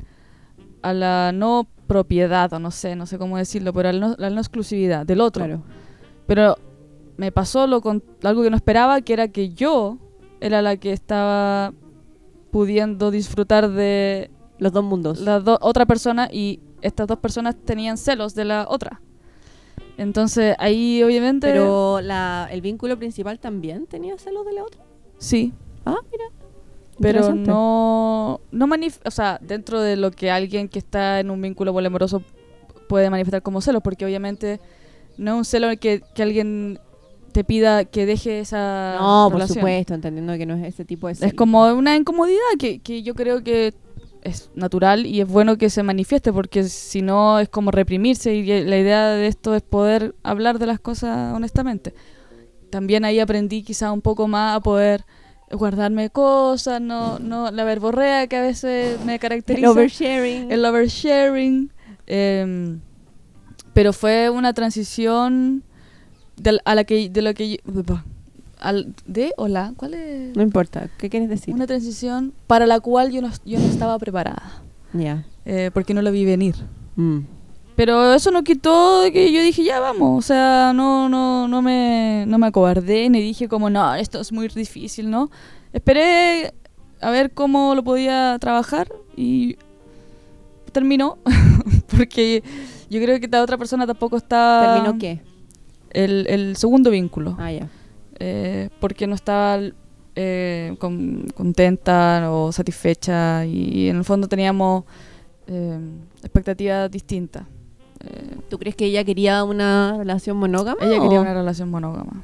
[0.83, 4.14] a la no propiedad o no sé no sé cómo decirlo pero a la no,
[4.18, 5.62] la no exclusividad del otro Claro.
[6.26, 6.57] pero
[7.16, 9.99] me pasó lo con, algo que no esperaba, que era que yo
[10.41, 11.74] era la que estaba
[12.51, 15.20] pudiendo disfrutar de Los dos mundos.
[15.20, 19.03] la do- otra persona y estas dos personas tenían celos de la otra.
[20.01, 21.46] Entonces ahí obviamente...
[21.46, 24.80] Pero la, el vínculo principal también tenía celos de la otra.
[25.18, 25.53] Sí,
[25.84, 26.24] Ah, mira.
[27.01, 28.40] pero no...
[28.51, 32.22] no manif o sea, dentro de lo que alguien que está en un vínculo poliamoroso
[32.88, 34.59] puede manifestar como celos, porque obviamente
[35.18, 36.78] no es un celo que, que alguien
[37.32, 41.12] te pida que deje esa No, por supuesto, entendiendo que no es ese tipo de
[41.12, 41.32] Es celo.
[41.36, 43.74] como una incomodidad que, que yo creo que
[44.23, 48.45] es natural y es bueno que se manifieste porque si no es como reprimirse y
[48.64, 51.95] la idea de esto es poder hablar de las cosas honestamente.
[52.71, 55.05] También ahí aprendí quizá un poco más a poder
[55.51, 60.53] guardarme cosas, no, no la verborrea que a veces me El caracteriza oversharing.
[60.53, 61.73] el oversharing.
[62.07, 62.77] eh,
[63.73, 65.62] pero fue una transición
[66.37, 67.57] de, a la que, de lo que yo-
[68.61, 70.37] al, de o la, ¿cuál es?
[70.37, 71.55] No importa, ¿qué quieres decir?
[71.55, 75.25] Una transición para la cual yo no, yo no estaba preparada, Ya.
[75.45, 76.55] eh, porque no la vi venir.
[76.97, 77.21] Mm.
[77.77, 82.25] Pero eso no quitó que yo dije, ya vamos, o sea, no, no, no, me,
[82.29, 85.31] no me acobardé ni dije como, no, esto es muy difícil, ¿no?
[85.73, 86.53] Esperé
[87.01, 89.57] a ver cómo lo podía trabajar y
[90.73, 91.17] terminó,
[91.97, 92.43] porque
[92.91, 94.75] yo creo que la otra persona tampoco está...
[94.75, 95.21] ¿Terminó qué?
[95.91, 97.69] El, el segundo vínculo, Ah, ya.
[98.21, 99.59] Eh, porque no estaba
[100.14, 104.85] eh, con- contenta o satisfecha y, en el fondo teníamos
[105.47, 105.79] eh,
[106.23, 107.45] expectativas distintas.
[108.05, 110.79] Eh, ¿Tú crees que ella quería una relación monógama?
[110.83, 112.23] ella quería una relación monógama.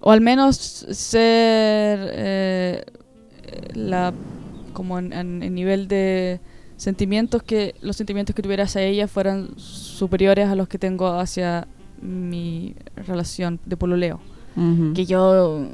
[0.00, 2.84] O al menos ser eh,
[3.74, 4.12] la
[4.72, 6.40] como en, en- en nivel de
[6.76, 11.66] sentimientos que los sentimientos que tuviera hacia ella fueran superiores a los que tengo hacia
[12.00, 14.20] mi relación de pololeo.
[14.94, 15.64] Que yo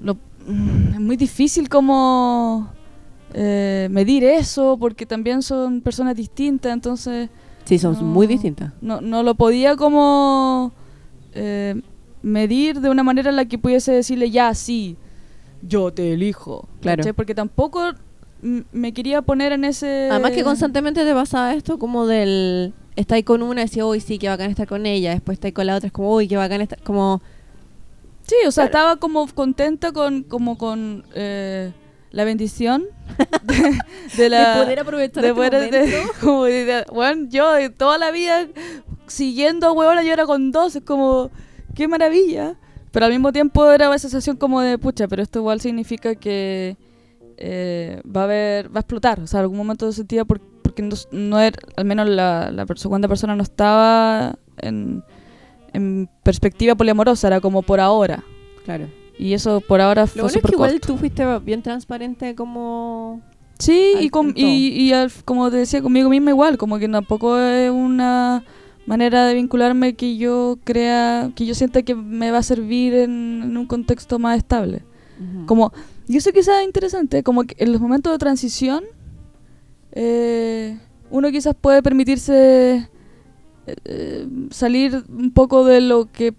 [0.00, 0.16] lo-
[0.94, 2.70] es muy difícil como
[3.34, 7.28] eh, medir eso porque también son personas distintas, entonces
[7.64, 8.02] Sí, son No.
[8.02, 8.72] muy distintas.
[8.80, 10.72] no, no lo podía como
[11.34, 11.80] eh,
[12.22, 14.96] medir de una manera en la que pudiese decirle, ya, sí,
[15.62, 16.68] yo te elijo.
[16.80, 16.98] Claro.
[16.98, 17.12] ¿cachai?
[17.12, 17.80] Porque tampoco
[18.42, 20.08] mm, me quería poner en ese...
[20.10, 22.72] Además que constantemente te pasaba esto como del...
[22.96, 25.12] Estáis con una y decís, uy, sí, qué bacán estar con ella.
[25.12, 26.82] Después estáis con la otra, es como, uy, qué bacán estar...
[26.82, 27.22] Como...
[28.30, 31.72] Sí, o sea, estaba como contenta con, como con eh,
[32.12, 32.84] la bendición
[33.42, 33.78] de,
[34.16, 34.54] de la...
[34.56, 36.12] de poder aprovechar de este poder- de- momento.
[36.20, 38.46] como de- de- bueno, yo de toda la vida
[39.08, 41.30] siguiendo a huevona, yo era con dos, es como,
[41.74, 42.56] qué maravilla.
[42.92, 46.76] Pero al mismo tiempo era una sensación como de, pucha, pero esto igual significa que
[47.36, 49.20] eh, va a haber, va a explotar.
[49.20, 52.66] O sea, en algún momento sentía por- porque no, no era, al menos la, la
[52.76, 55.02] segunda persona no estaba en,
[55.72, 58.22] en perspectiva poliamorosa, era como por ahora.
[58.64, 58.88] Claro.
[59.18, 60.86] Y eso por ahora Lo fue bueno es que igual corto.
[60.88, 63.20] tú fuiste bien transparente como...
[63.58, 67.38] Sí, y, com- y, y al- como te decía conmigo misma igual, como que tampoco
[67.38, 68.42] es una
[68.86, 73.42] manera de vincularme que yo crea, que yo sienta que me va a servir en,
[73.44, 74.82] en un contexto más estable.
[75.44, 75.70] Como,
[76.08, 78.84] y eso quizás es interesante, como que en los momentos de transición,
[79.92, 80.78] eh,
[81.10, 82.88] uno quizás puede permitirse
[83.84, 86.34] eh, salir un poco de lo que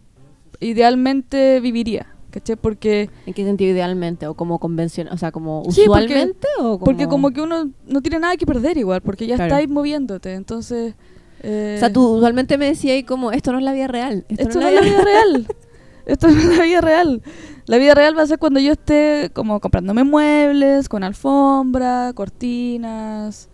[0.59, 2.55] idealmente viviría, ¿cachai?
[2.55, 4.27] Porque ¿En qué sentido idealmente?
[4.27, 5.13] ¿O como convencional?
[5.13, 6.79] O sea, como Sí, porque- o como...
[6.79, 9.53] Porque como que uno no tiene nada que perder igual, porque ya Claro.
[9.55, 10.95] estáis moviéndote, entonces...
[11.43, 14.25] eh, O sea, tú usualmente me decías como, esto no es la vida real.
[14.29, 15.47] Esto, esto no es la vida real.
[16.03, 17.21] Esto no es la vida real.
[17.67, 23.49] La vida real va a ser cuando yo esté como comprándome muebles, con alfombra, cortinas.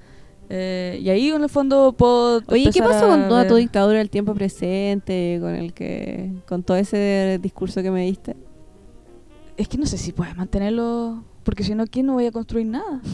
[0.49, 2.41] Eh, y ahí en el fondo puedo...
[2.47, 6.77] Oye, ¿qué pasó con toda tu dictadura del tiempo presente, con el que, con todo
[6.77, 8.35] ese discurso que me diste?
[9.57, 12.67] Es que no sé si puedes mantenerlo, porque si no, aquí no voy a construir
[12.67, 13.01] nada.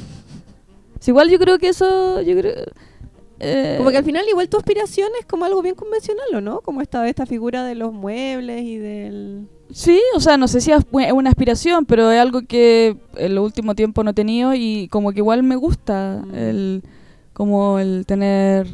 [1.00, 2.22] Si igual yo creo que eso...
[2.22, 2.54] Yo creo,
[3.42, 6.62] eh, Como que al final igual tu aspiración es como algo bien convencional, ¿o no?
[6.62, 9.50] Como esta, esta figura de los muebles y del...
[9.70, 10.82] Sí, o sea, no sé si es
[11.14, 15.12] una aspiración, pero es algo que en lo último tiempo no he tenido y como
[15.12, 16.36] que igual me gusta Mm.
[16.36, 16.84] el
[17.34, 18.68] como el tener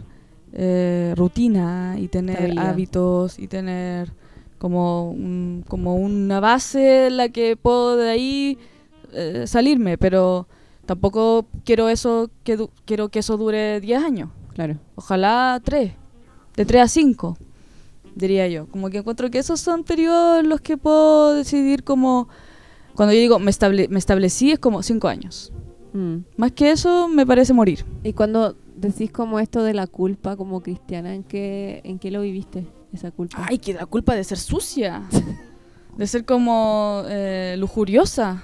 [0.54, 2.70] eh, rutina y tener Estabilidad.
[2.70, 4.12] hábitos y tener
[4.58, 8.58] como un- como una base en la que puedo de ahí
[9.14, 10.48] eh, salirme, pero
[10.86, 14.30] tampoco quiero eso que du- quiero que eso dure 10 años.
[14.54, 14.78] Claro.
[14.96, 15.94] Ojalá 3,
[16.58, 17.38] de 3 a 5,
[18.16, 18.68] diría yo.
[18.68, 22.28] Como que encuentro que esos son periodos en los que puedo decidir como...
[22.96, 25.54] Cuando yo digo me, estable- me establecí es como 5 años.
[25.94, 26.18] Mm.
[26.38, 27.86] Más que eso me parece morir.
[28.04, 32.22] Y cuando decís como esto de la culpa como cristiana, ¿en qué, en qué lo
[32.22, 33.46] viviste, esa culpa?
[33.48, 35.04] Ay, que la culpa de ser sucia.
[35.98, 38.44] De ser como eh, lujuriosa.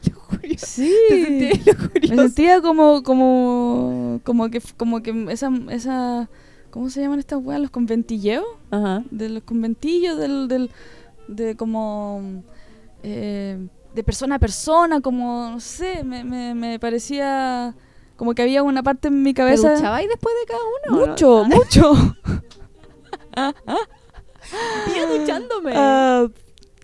[0.56, 0.90] Sí.
[1.10, 2.22] ¿Te sentías Me lujuriosa?
[2.22, 6.30] sentía como, como, como que, como que esa, esa,
[6.70, 7.60] ¿cómo se llaman estas weas?
[7.60, 8.44] Los conventilleos.
[8.70, 9.04] Ajá.
[9.10, 10.70] de los conventillos, del, del,
[11.28, 12.42] de como
[13.02, 17.74] eh, de persona a persona, como, no sé, me, me, me parecía
[18.16, 19.74] como que había una parte en mi ¿Te cabeza...
[19.74, 21.02] duchabais después de cada uno?
[21.02, 21.10] o no?
[21.12, 22.16] Mucho, mucho.
[24.86, 25.72] Sigue duchándome.
[25.74, 26.26] Ah,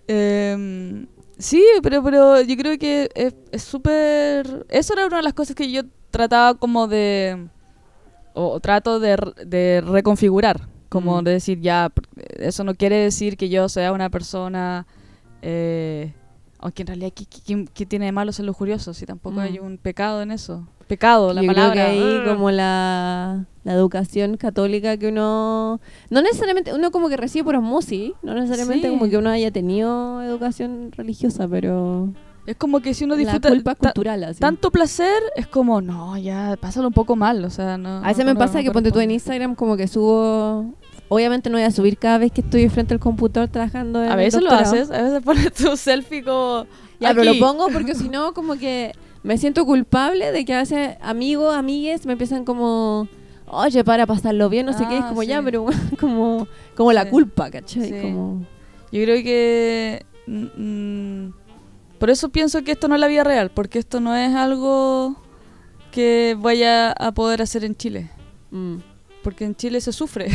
[0.07, 1.07] em,
[1.37, 4.65] sí, pero, pero yo creo que es es súper...
[4.69, 7.47] Eso era una de las cosas que yo trataba como de...
[8.35, 10.67] O, o trato de, de reconfigurar.
[10.89, 11.23] Como Mm.
[11.23, 11.91] de decir, ya,
[12.37, 14.85] eso no quiere decir que yo sea una persona...
[15.41, 16.13] Eh,
[16.63, 18.93] aunque en realidad, ¿qué, qué- qué- qué tiene de malo ser lujurioso?
[18.93, 19.39] Si tampoco Mm.
[19.39, 20.67] hay un pecado en eso.
[20.87, 21.71] Pecado, la Yo palabra.
[21.73, 22.25] creo que ahí ugh.
[22.27, 25.79] como la, la educación católica que uno...
[26.09, 28.93] No necesariamente, uno como que recibe por osmosis, no necesariamente Sí.
[28.93, 32.09] como que uno haya tenido educación religiosa, pero
[32.45, 34.39] Es como que si uno la disfruta culpa cultural así.
[34.41, 37.43] tanto placer, es como, no, ya, pásalo un poco mal.
[37.45, 37.99] O sea, no.
[37.99, 39.11] A veces no- me no- pasa no que ponte tú en.
[39.11, 40.65] Instagram como que subo...
[41.13, 44.15] Obviamente no voy a subir cada vez que estoy frente al computador trabajando en A
[44.15, 46.65] veces lo haces, a veces pones tu selfie como.
[46.99, 47.39] Ya, pero aquí.
[47.39, 48.91] lo pongo porque si no, como que
[49.23, 53.07] me siento culpable de que a veces amigos, amigues me empiezan como,
[53.47, 54.97] oye, para pasarlo bien, no sé qué.
[54.97, 55.27] Es Ah, como sí.
[55.27, 55.65] ya, pero
[55.99, 57.89] como, como la culpa, ¿cachai?
[57.89, 57.95] Sí.
[58.01, 58.45] Como,
[58.91, 60.05] Yo creo que.
[60.27, 61.27] mm,
[61.99, 65.15] por eso pienso que esto no es la vida real, porque esto no es algo
[65.91, 68.09] que vaya a poder hacer en Chile.
[68.51, 68.77] mm,
[69.23, 70.27] Porque en Chile se sufre.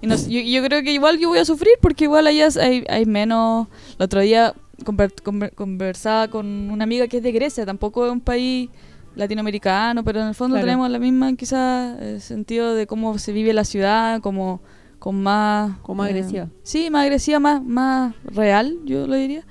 [0.00, 2.84] Y no yo, yo creo que igual yo voy a sufrir porque igual allá hay,
[2.88, 3.66] hay menos.
[3.98, 8.12] El otro día conver- conver- conversaba con una amiga que es de Grecia, tampoco es
[8.12, 8.70] un país
[9.16, 10.66] latinoamericano, pero en el fondo Claro.
[10.66, 14.60] tenemos la misma quizás eh, sentido de cómo se vive la ciudad, como
[14.98, 15.76] con más...
[15.82, 16.48] Como más eh, agresiva.
[16.62, 19.44] sí, más agresiva, más, más real, yo lo diría.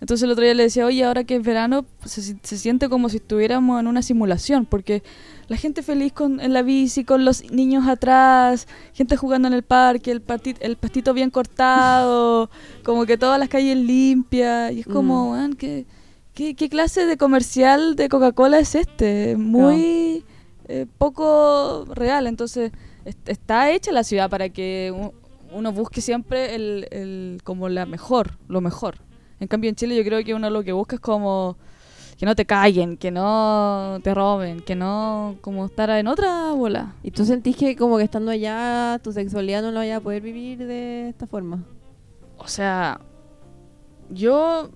[0.00, 3.08] Entonces el otro día le decía, oye, ahora que es verano, se, se siente como
[3.08, 5.02] si estuviéramos en una simulación, porque
[5.48, 9.62] la gente feliz con, en la bici, con los niños atrás, gente jugando en el
[9.62, 12.50] parque, el, parti- el pastito bien cortado,
[12.84, 15.52] como que todas las calles limpias, y es como, Mm.
[15.54, 15.86] ¿qué,
[16.34, 19.36] qué, qué clase de comercial de Coca-Cola es este?
[19.36, 20.24] Muy
[20.68, 22.72] eh, poco real, entonces
[23.04, 24.92] est- está hecha la ciudad para que
[25.52, 28.96] uno busque siempre el, el- como la mejor, lo mejor.
[29.38, 31.56] En cambio en Chile yo creo que uno lo que busca es como
[32.18, 36.94] que no te callen, que no te roben, que no como estar en otra bola.
[37.02, 40.22] ¿Y tú sentís que como que estando allá tu sexualidad no la vaya a poder
[40.22, 41.64] vivir de esta forma?
[42.38, 43.00] O sea,
[44.10, 44.70] yo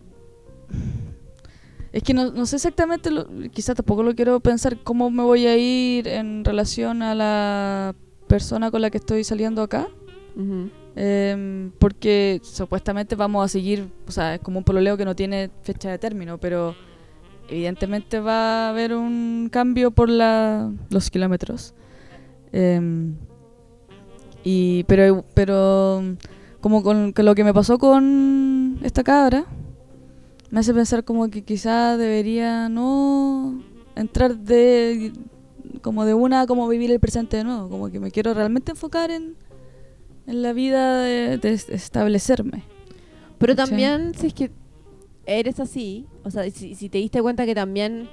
[1.92, 5.46] es que no, no sé exactamente, lo, quizás tampoco lo quiero pensar cómo me voy
[5.46, 7.94] a ir en relación a la
[8.28, 9.88] persona con la que estoy saliendo acá.
[10.96, 15.50] Em, porque supuestamente vamos a seguir, o sea, es como un pololeo que no tiene
[15.62, 16.74] fecha de término, pero
[17.50, 21.74] evidentemente va a haber un cambio por la, los kilómetros.
[22.52, 23.14] Em,
[24.44, 26.02] y, pero, pero
[26.60, 29.44] como con, con lo que me pasó con esta cabra,
[30.50, 33.62] me hace pensar como que quizá debería no
[33.96, 35.12] entrar de
[35.82, 39.10] como de una como vivir el presente de nuevo, como que me quiero realmente enfocar
[39.10, 39.34] en,
[40.26, 42.64] en la vida de, de es- establecerme.
[43.38, 44.50] Pero también, si es que
[45.38, 48.08] eres así, o sea, si, si te diste cuenta que también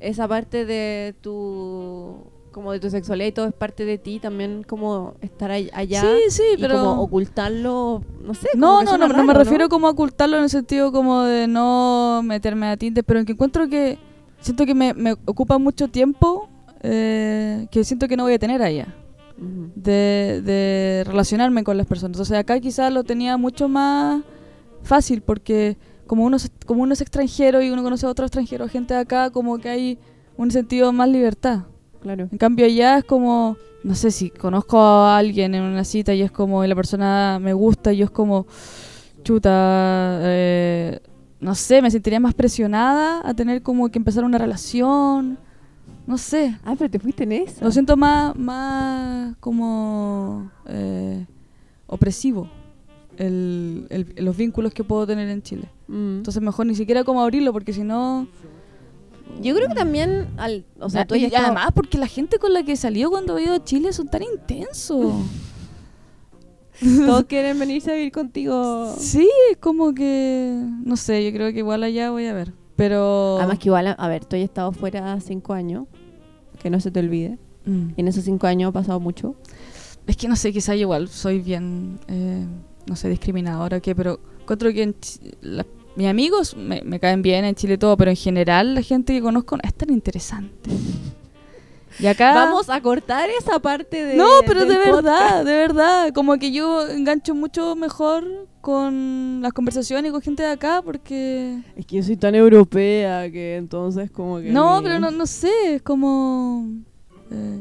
[0.00, 2.16] esa parte de tu
[2.52, 6.00] como de tu sexualidad y todo es parte de ti, también como estar all- allá
[6.02, 8.48] Sí, sí, y pero como ocultarlo, no sé.
[8.56, 12.22] no, no, no, no me refiero como a ocultarlo en el sentido como de no
[12.24, 13.98] meterme a tintes, pero en que encuentro que
[14.40, 16.48] siento que me, me ocupa mucho tiempo
[16.82, 18.96] eh, que siento que no voy a tener allá.
[19.74, 22.20] De, de relacionarme con las personas.
[22.20, 24.22] O sea, acá quizás lo tenía mucho más
[24.82, 25.78] fácil porque
[26.10, 29.30] como uno, como uno es extranjero y uno conoce a otro extranjero, gente de acá,
[29.30, 29.98] como que hay
[30.36, 31.66] un sentido más libertad.
[32.00, 32.26] Claro.
[32.32, 36.22] En cambio allá es como, no sé si conozco a alguien en una cita y
[36.22, 38.48] es como, y la persona me gusta y yo es como,
[39.22, 40.98] chuta, eh,
[41.38, 45.38] no sé, me sentiría más presionada a tener como que empezar una relación,
[46.08, 46.58] no sé.
[46.64, 47.64] Ah, pero te fuiste en eso.
[47.64, 51.24] Lo siento más, más como eh,
[51.86, 52.50] opresivo
[53.18, 55.68] el, el- los vínculos que puedo tener en Chile.
[55.88, 56.18] Mm.
[56.18, 58.26] Entonces mejor ni siquiera como abrirlo porque si no...
[59.40, 62.38] Yo creo que también, al, o sea, Ah, tú y estado- además porque la gente
[62.38, 65.14] con la que salió cuando he ido a Chile son tan intensos.
[67.06, 68.94] todos quieren venirse a vivir contigo.
[68.98, 70.60] sí, es como que...
[70.84, 72.52] No sé, yo creo que igual allá voy a ver.
[72.76, 73.36] Pero...
[73.38, 75.86] Además que igual, a- ver, tú has estado fuera cinco años,
[76.62, 77.38] que no se te olvide.
[77.66, 77.88] Mm.
[77.98, 79.34] En esos cinco años ha pasado mucho.
[80.06, 82.46] Es que no sé, quizá yo igual soy bien, eh,
[82.86, 85.66] no sé, discriminadora o qué, pero encuentro que en Chi- la-
[85.96, 89.12] mis amigos me, me caen bien en Chile y todo, pero en general la gente
[89.12, 90.70] que conozco no es tan interesante.
[91.98, 92.32] Y acá...
[92.32, 94.16] Vamos a cortar esa parte de.
[94.16, 94.94] no, pero de podcast.
[95.02, 100.42] verdad, de verdad, como que yo engancho mucho mejor con las conversaciones y con gente
[100.44, 101.58] de acá porque...
[101.76, 104.50] Es que yo soy tan europea que entonces como que...
[104.50, 106.66] No, pero no, no sé, es como...
[107.30, 107.60] eh,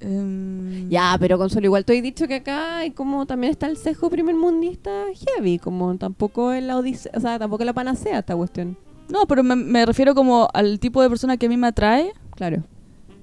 [0.00, 3.76] em, Ya, pero Consuelo, igual te he dicho que acá hay como también está el
[3.76, 4.90] sesgo primermundista
[5.36, 8.76] heavy, como tampoco es la odisea, o sea, tampoco es la panacea esta cuestión.
[9.08, 12.12] No, pero me, me refiero como al tipo de persona que a mí me atrae.
[12.36, 12.62] Claro.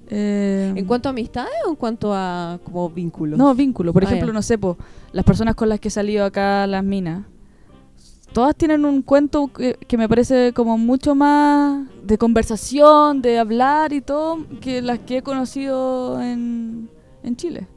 [0.10, 3.38] eh, ¿En cuanto a amistades o en cuanto a como vínculos?
[3.38, 3.94] No, vínculo.
[3.94, 4.78] Por Ah, ejemplo, no sé, po,
[5.14, 7.26] las personas con las que he salido acá, las minas,
[8.34, 13.94] todas tienen un cuento que, que me parece como mucho más de conversación, de hablar
[13.94, 16.90] y todo, que las que he conocido en,
[17.24, 17.68] en Chile.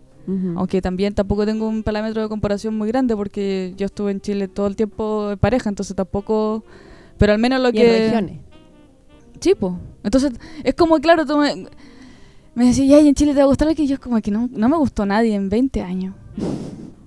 [0.55, 4.47] Aunque también tampoco tengo un parámetro de comparación muy grande porque yo estuve en Chile
[4.47, 6.63] todo el tiempo en pareja, entonces tampoco...
[7.19, 7.97] Pero al menos lo Y que...
[7.97, 8.39] en regiones.
[9.41, 9.55] Sí.
[10.05, 10.33] Entonces,
[10.63, 11.67] es como, claro, tú me,
[12.55, 13.75] me decías, ya, ¿y en Chile te va a gustar?
[13.75, 16.15] Que yo es como que no, no me gustó nadie en 20 años.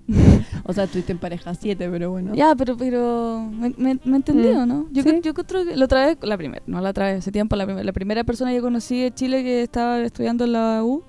[0.65, 2.33] O sea, estuviste en pareja siete, pero bueno.
[2.35, 4.87] Ya, pero, pero, ¿me, me, me entendió, Mm, no?
[4.91, 5.09] Yo, sí.
[5.09, 7.55] creo- yo creo que la otra vez, la primera, no la otra vez, hace tiempo,
[7.55, 11.03] la, primer- la primera persona que conocí de Chile que estaba estudiando en la U,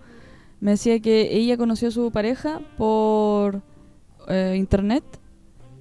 [0.60, 3.62] me decía que ella conoció a su pareja por
[4.28, 5.04] eh, internet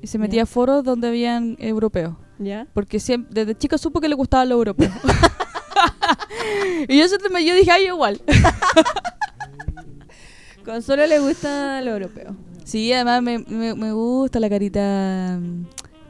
[0.02, 0.44] y se metía Ya.
[0.44, 2.16] a foros donde habían europeos.
[2.40, 2.68] ¿Ya?
[2.74, 4.92] Porque siempre, desde chica supo que le gustaba lo europeo.
[6.90, 8.22] y yo, yo dije, ay, igual.
[10.66, 12.36] Consuelo le gusta lo europeo.
[12.64, 15.38] Sí, además me, me, me gusta la carita.
[15.40, 15.66] mm,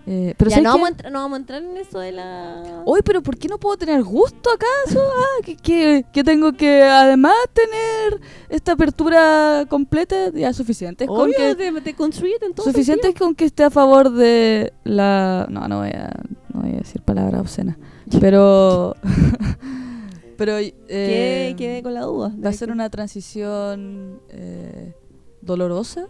[0.06, 0.74] eh, pero ya, ¿sabes no qué?
[0.74, 2.84] vamos, a entrar, no vamos a entrar en eso de la...
[2.86, 5.01] Oye, pero ¿por qué no puedo tener gusto acaso?
[5.01, 11.06] Ah, que, que, que tengo que además tener esta apertura completa, ya suficiente.
[11.06, 14.74] Es con Obvio, que, construir en todo suficiente es con que esté a favor de
[14.84, 15.47] la...
[15.49, 16.12] No, no voy a,
[16.54, 17.78] no voy a decir palabras obscenas.
[18.20, 18.97] Pero...
[20.38, 20.58] pero...
[20.60, 22.34] Eh, quede con la duda.
[22.43, 24.93] Va a ser una transición eh,
[25.39, 26.10] dolorosa,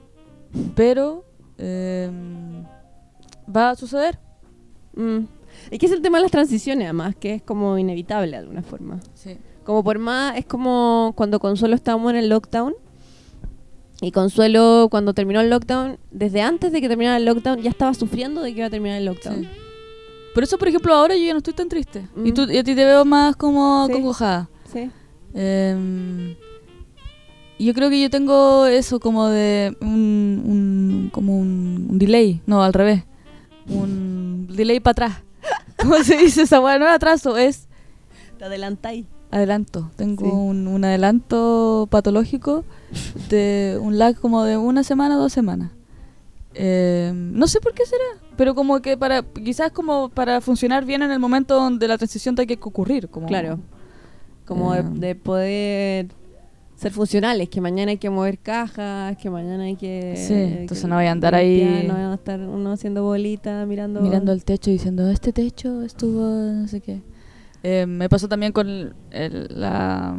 [0.76, 1.26] pero
[1.58, 2.10] eh,
[3.54, 4.20] va a suceder.
[4.96, 5.20] Mm.
[5.72, 8.64] Es que es el tema de las transiciones, además, que es como inevitable de alguna
[8.64, 9.00] forma.
[9.14, 9.38] Sí.
[9.64, 12.74] Como por más, es como cuando Consuelo estábamos en el lockdown.
[14.02, 17.94] Y Consuelo, cuando terminó el lockdown, desde antes de que terminara el lockdown, ya estaba
[17.94, 19.48] sufriendo de que iba a terminar el lockdown.
[20.34, 22.08] Por eso, por ejemplo, ahora yo ya no estoy tan triste.
[22.18, 22.34] Y, Mm.
[22.34, 23.92] tú, y a ti te veo más como Sí.
[23.94, 24.50] acongojada.
[24.66, 24.90] Sí.
[25.36, 26.43] Eh, y
[27.64, 32.64] yo creo que yo tengo eso como de un, un- como un, un delay, no,
[32.64, 33.04] al revés.
[33.70, 35.24] Un delay para atrás.
[35.78, 36.78] ¿Cómo se dice esa weá?
[36.80, 37.68] No es atraso, es
[38.38, 39.06] Te adelantáis.
[39.32, 39.90] adelanto.
[39.96, 40.32] Tengo Sí.
[40.32, 42.64] un, un adelanto patológico
[43.30, 45.72] de un lag como de una semana, dos semanas.
[46.56, 48.04] Eh, no sé por qué será,
[48.38, 52.36] pero como que para quizás como para funcionar bien en el momento donde la transición
[52.36, 53.10] tenga que ocurrir.
[53.10, 53.60] Como, Claro.
[54.46, 54.84] Como Eh.
[54.84, 56.08] de, de poder
[56.76, 60.16] ser funcionales, que mañana hay que mover cajas, que mañana hay que...
[60.18, 63.66] Sí, entonces que no vaya a andar ahí- No vaya a estar uno haciendo bolita,
[63.66, 64.02] mirando...
[64.02, 67.02] mirando al techo y diciendo, este techo estuvo no sé qué.
[67.64, 70.16] Eh, me pasó también con el- el- la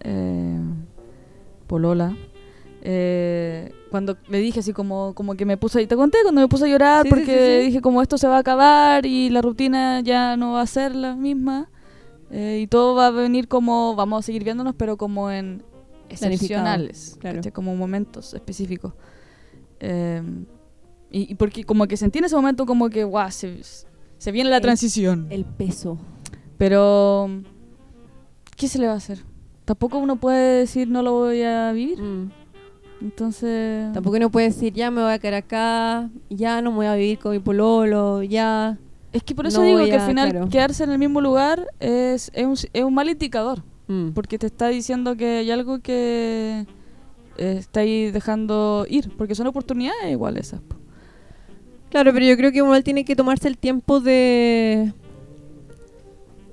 [0.00, 0.58] eh,
[1.66, 2.16] Polola.
[2.82, 6.48] Eh, cuando le dije así como, como que me puse, y te conté cuando me
[6.48, 7.66] puse a llorar Sí, porque sí, sí.
[7.66, 10.94] dije como esto se va a acabar y la rutina ya no va a ser
[10.94, 11.68] la misma
[12.30, 15.62] eh, y todo va a venir como, vamos a seguir viéndonos pero como en
[16.10, 17.40] excepcionales, claro.
[17.52, 18.92] como momentos específicos.
[19.80, 20.22] Eh,
[21.10, 23.60] y, y porque como que sentí en ese momento como que, guau, se,
[24.18, 25.26] se viene la El- transición.
[25.30, 25.98] El peso.
[26.58, 27.28] Pero,
[28.56, 29.24] ¿qué se le va a hacer?
[29.64, 32.00] Tampoco uno puede decir no lo voy a vivir.
[32.02, 32.30] Mm.
[33.02, 36.86] Entonces, Tampoco uno puede decir, ya me voy a quedar acá, ya no me voy
[36.86, 38.78] a vivir con mi pololo, ya...
[39.10, 40.48] es que por eso no digo voy que al a- final claro.
[40.50, 43.62] quedarse en el mismo lugar es, es, un, es un mal indicador.
[43.90, 44.10] Mm.
[44.12, 46.64] Porque te está diciendo que hay algo que
[47.38, 49.10] eh, está ahí dejando ir.
[49.16, 50.60] Porque son oportunidades igual esas.
[50.60, 50.76] po.
[51.90, 54.92] Claro, pero yo creo que uno tiene que tomarse el tiempo de...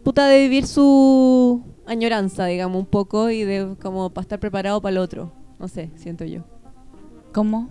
[0.03, 4.91] Puta, de vivir su añoranza, digamos, un poco, y de como para estar preparado para
[4.93, 5.31] el otro.
[5.59, 6.41] No sé, siento yo.
[7.33, 7.69] ¿Cómo?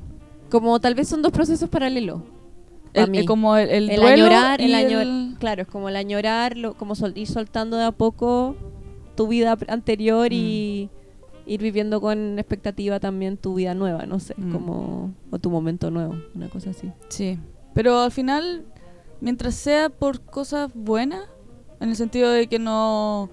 [0.50, 2.20] Como tal vez son dos procesos paralelos.
[2.94, 3.18] pa' El, mí.
[3.20, 6.94] eh, como el, el el duelo añorar, el claro, es como el añorar, lo- como
[6.94, 8.54] sol- ir soltando de a poco
[9.16, 10.90] tu vida anterior y
[11.46, 14.52] ir viviendo con expectativa también tu vida nueva, no sé, Mm.
[14.52, 16.90] como o tu momento nuevo, una cosa así.
[17.08, 17.38] Sí,
[17.74, 18.64] pero al final,
[19.20, 21.22] mientras sea por cosas buenas,
[21.80, 23.28] en el sentido de que no,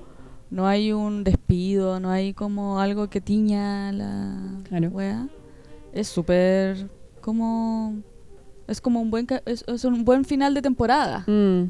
[0.51, 4.89] no hay un despido, no hay como algo que tiña la Claro.
[4.89, 5.27] wea,
[5.93, 6.87] es súper
[7.21, 7.95] como...
[8.67, 11.63] Es como un buen, es, es un buen final de temporada, Mm.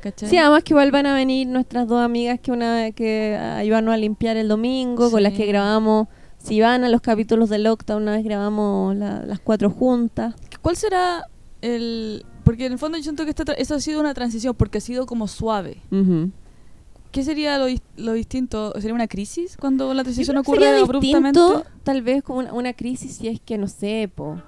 [0.00, 0.28] ¿Cachai?
[0.28, 3.96] Sí, además que igual van a venir nuestras dos amigas que una que ayudaron a
[3.96, 8.12] limpiar el domingo, con las que grabamos, si van a los capítulos de Lockdown, una
[8.12, 10.34] vez grabamos la- las cuatro juntas.
[10.62, 11.24] ¿Cuál será
[11.62, 14.54] el, Porque en el fondo yo siento que esta tra- eso ha sido una transición,
[14.54, 15.78] porque ha sido como suave.
[17.10, 18.72] ¿Qué sería lo, lo distinto?
[18.74, 21.40] ¿Sería una crisis cuando la transición ocurre sería abruptamente?
[21.40, 24.40] distinto, tal vez como una, una crisis si es que, no sé, po,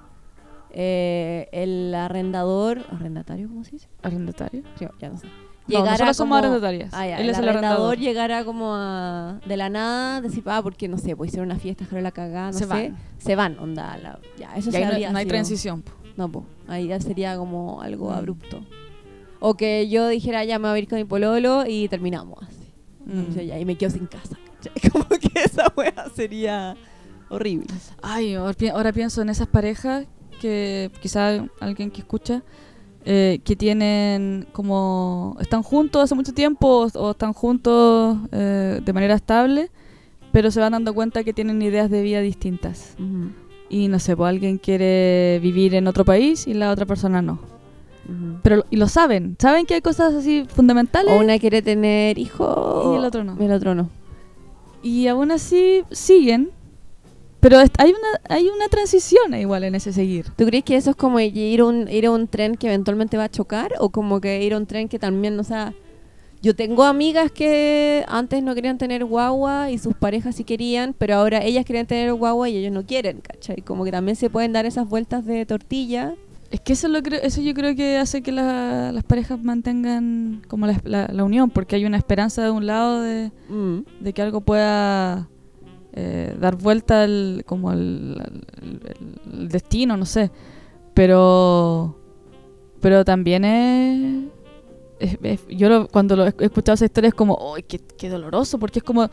[0.72, 3.88] eh, el arrendador, arrendatario, ¿cómo se dice?
[4.02, 4.62] ¿Arrendatario?
[4.80, 5.26] Yo, ya no sé.
[5.26, 6.90] No, Llegara somos como- arrendatarias.
[6.92, 10.60] Ah, ya, Él el es el arrendador llegara como a, de la nada, decir, ah,
[10.62, 12.66] porque no sé, pues hicieron una fiesta, dejaron la cagada, no Se sé.
[12.66, 12.96] van.
[13.18, 15.82] Se van, onda, la- ya, eso ahí no, no hay sido- transición.
[15.82, 15.92] po.
[16.16, 18.14] No, po, ahí ya sería como algo Mm.
[18.14, 18.60] abrupto.
[19.38, 22.72] O que yo dijera, ya me voy a ir con mi pololo y terminamos así.
[23.06, 23.30] Mm.
[23.30, 24.36] O sea, ya, y me quedo sin casa.
[24.56, 24.72] ¿cachai?
[24.92, 26.76] Como que esa wea sería
[27.30, 27.68] horrible.
[28.02, 30.06] Ay, ahora pienso en esas parejas
[30.40, 32.42] que quizá alguien que escucha
[33.04, 38.92] eh, que tienen como están juntos hace mucho tiempo o, o están juntos eh, de
[38.92, 39.70] manera estable,
[40.32, 42.96] pero se van dando cuenta que tienen ideas de vida distintas.
[43.70, 47.38] Y no sé, pues alguien quiere vivir en otro país y la otra persona no.
[48.42, 52.94] Pero y lo saben, saben que hay cosas así fundamentales O una quiere tener hijos
[52.94, 53.36] y el otro no.
[53.38, 53.88] y el otro no.
[54.82, 56.50] Y aún así siguen,
[57.40, 60.26] pero hay una hay una transición igual en ese seguir.
[60.36, 63.16] ¿Tú crees que eso es como ir a un, ir a un tren que eventualmente
[63.16, 63.72] va a chocar?
[63.80, 65.72] ¿O como que ir a un tren que también, o sea,
[66.42, 71.14] yo tengo amigas que antes no querían tener guagua y sus parejas sí querían, pero
[71.16, 73.60] ahora ellas querían tener guagua y ellos no quieren, ¿cachai?
[73.62, 76.14] Como que también se pueden dar esas vueltas de tortilla.
[76.50, 80.42] Es que eso, lo creo, eso yo creo que hace que la- las parejas mantengan
[80.48, 83.80] como la, la- la unión, porque hay una esperanza de un lado de, Mm.
[84.00, 85.28] de que algo pueda
[85.92, 88.20] eh, dar vuelta al, como el
[89.48, 90.30] destino, no sé.
[90.94, 91.96] Pero
[92.80, 94.24] pero también es...
[94.98, 98.08] es- es- yo lo- cuando lo he escuchado esa historia es como, ¡ay, qué, qué
[98.08, 98.58] doloroso!
[98.58, 99.08] Porque es como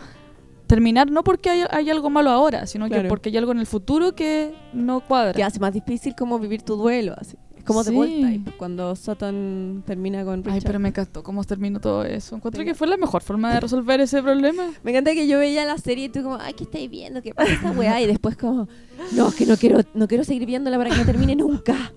[0.67, 3.65] terminar no porque hay, hay algo malo ahora, sino que porque hay algo en el
[3.65, 5.33] futuro que no cuadra.
[5.33, 7.37] Que hace más difícil como vivir tu duelo, así.
[7.67, 7.93] Como Sí.
[7.93, 10.63] vuelta, y cuando Sutton termina con Ay, Richard.
[10.63, 12.35] pero me encantó cómo terminó todo eso.
[12.37, 12.67] Encuentro Sí.
[12.67, 14.71] que fue la mejor forma de resolver ese problema.
[14.83, 17.21] Me encanta que yo veía la serie y tú como, ay, ¿qué estáis viendo?
[17.21, 18.01] ¿Qué pasa esa weá?
[18.01, 18.67] Y después como,
[19.11, 21.91] no, es que no quiero, no quiero seguir viéndola para que no termine nunca.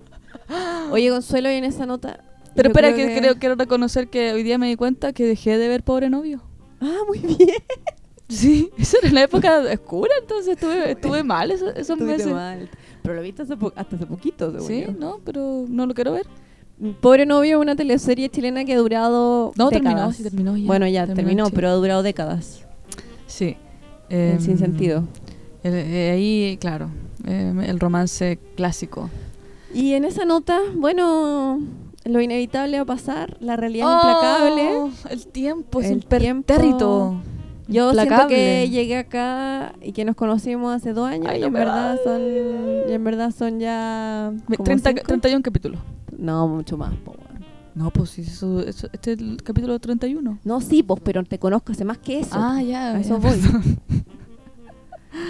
[0.91, 2.25] Oye, Consuelo, y en esa nota...
[2.57, 5.69] Pero espera, que, creo quiero reconocer que hoy día me di cuenta que dejé de
[5.69, 6.43] ver Pobre Novio.
[6.81, 7.63] Ah, muy bien.
[8.29, 12.27] Sí, eso era la época oscura, entonces estuve, estuve mal esos, esos meses.
[12.27, 12.69] mal.
[13.03, 14.93] Pero lo viste hace hasta hace poquito, según Sí, yo.
[14.93, 16.27] no, pero no lo quiero ver.
[17.01, 19.83] Pobre novio una teleserie chilena que ha durado No, décadas.
[19.95, 20.67] terminó, sí, terminó ya.
[20.67, 21.53] Bueno, ya terminó, sí.
[21.55, 22.65] pero ha durado décadas.
[23.27, 23.57] Sí.
[24.09, 25.05] Em, sin sentido.
[25.63, 26.89] el- eh, ahí, claro,
[27.27, 29.11] em, el romance clásico.
[29.75, 31.61] Y en esa nota, bueno,
[32.07, 34.71] lo inevitable va a pasar, la realidad implacable.
[34.75, 37.21] Oh, el tiempo es El un pertérrito.
[37.71, 41.53] Yo siento que llegué acá y que nos conocimos hace dos años Ay, y en
[41.53, 42.03] verdad da.
[42.05, 42.21] son
[42.89, 45.03] y en verdad son ya como 30, cinco.
[45.07, 45.81] 31 capítulos.
[46.19, 47.15] no mucho más po.
[47.73, 50.39] No, pues sí, eso, eso- este es el capítulo 31.
[50.45, 52.97] no sí pues pero te conozco hace más que eso Ah, ya.
[52.97, 53.39] a eso ya, voy.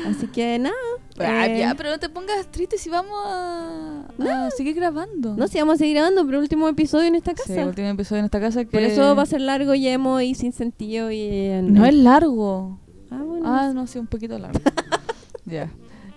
[0.06, 0.74] así que nada
[1.18, 4.06] Ah, eh, ya, pero no te pongas triste si vamos a,
[4.46, 5.34] a seguir grabando.
[5.36, 7.88] no sé vamos a seguir grabando pero último episodio en esta Sí, casa el último
[7.88, 8.70] episodio en esta casa que...
[8.70, 12.78] por eso va a ser largo y emo y sin sentido y No es largo.
[13.10, 14.60] ah bueno Ah, no, sí, un poquito largo.
[15.46, 15.70] Ya.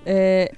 [0.05, 0.49] Eh,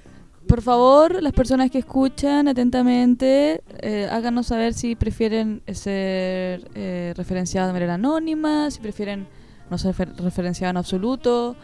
[0.48, 7.70] por favor, las personas que escuchan atentamente, eh, háganos saber si prefieren ser eh, referenciados
[7.70, 9.28] de manera anónima, si prefieren
[9.72, 11.56] no ser refer- referenciados en absoluto.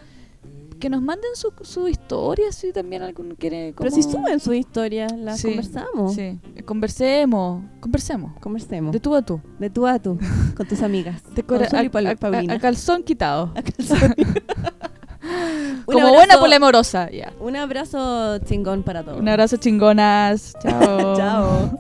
[0.81, 3.73] Que nos manden su, su historia, si también alguno quiere.
[3.77, 8.33] pero como- si suben sus historias las Sí, conversamos Sí, conversemos, conversemos.
[8.41, 9.39] conversemos De tú a tú.
[9.59, 10.17] de tú a tú
[10.57, 13.53] con tus amigas Consuelo y a- a- a- a calzón quitado.
[15.23, 17.31] Un Como abrazo- buena poliamorosa, ya.
[17.39, 19.19] Un abrazo chingón para todos.
[19.19, 20.53] Un abrazo chingonas.
[20.63, 21.15] Chao.
[21.15, 21.77] Chao.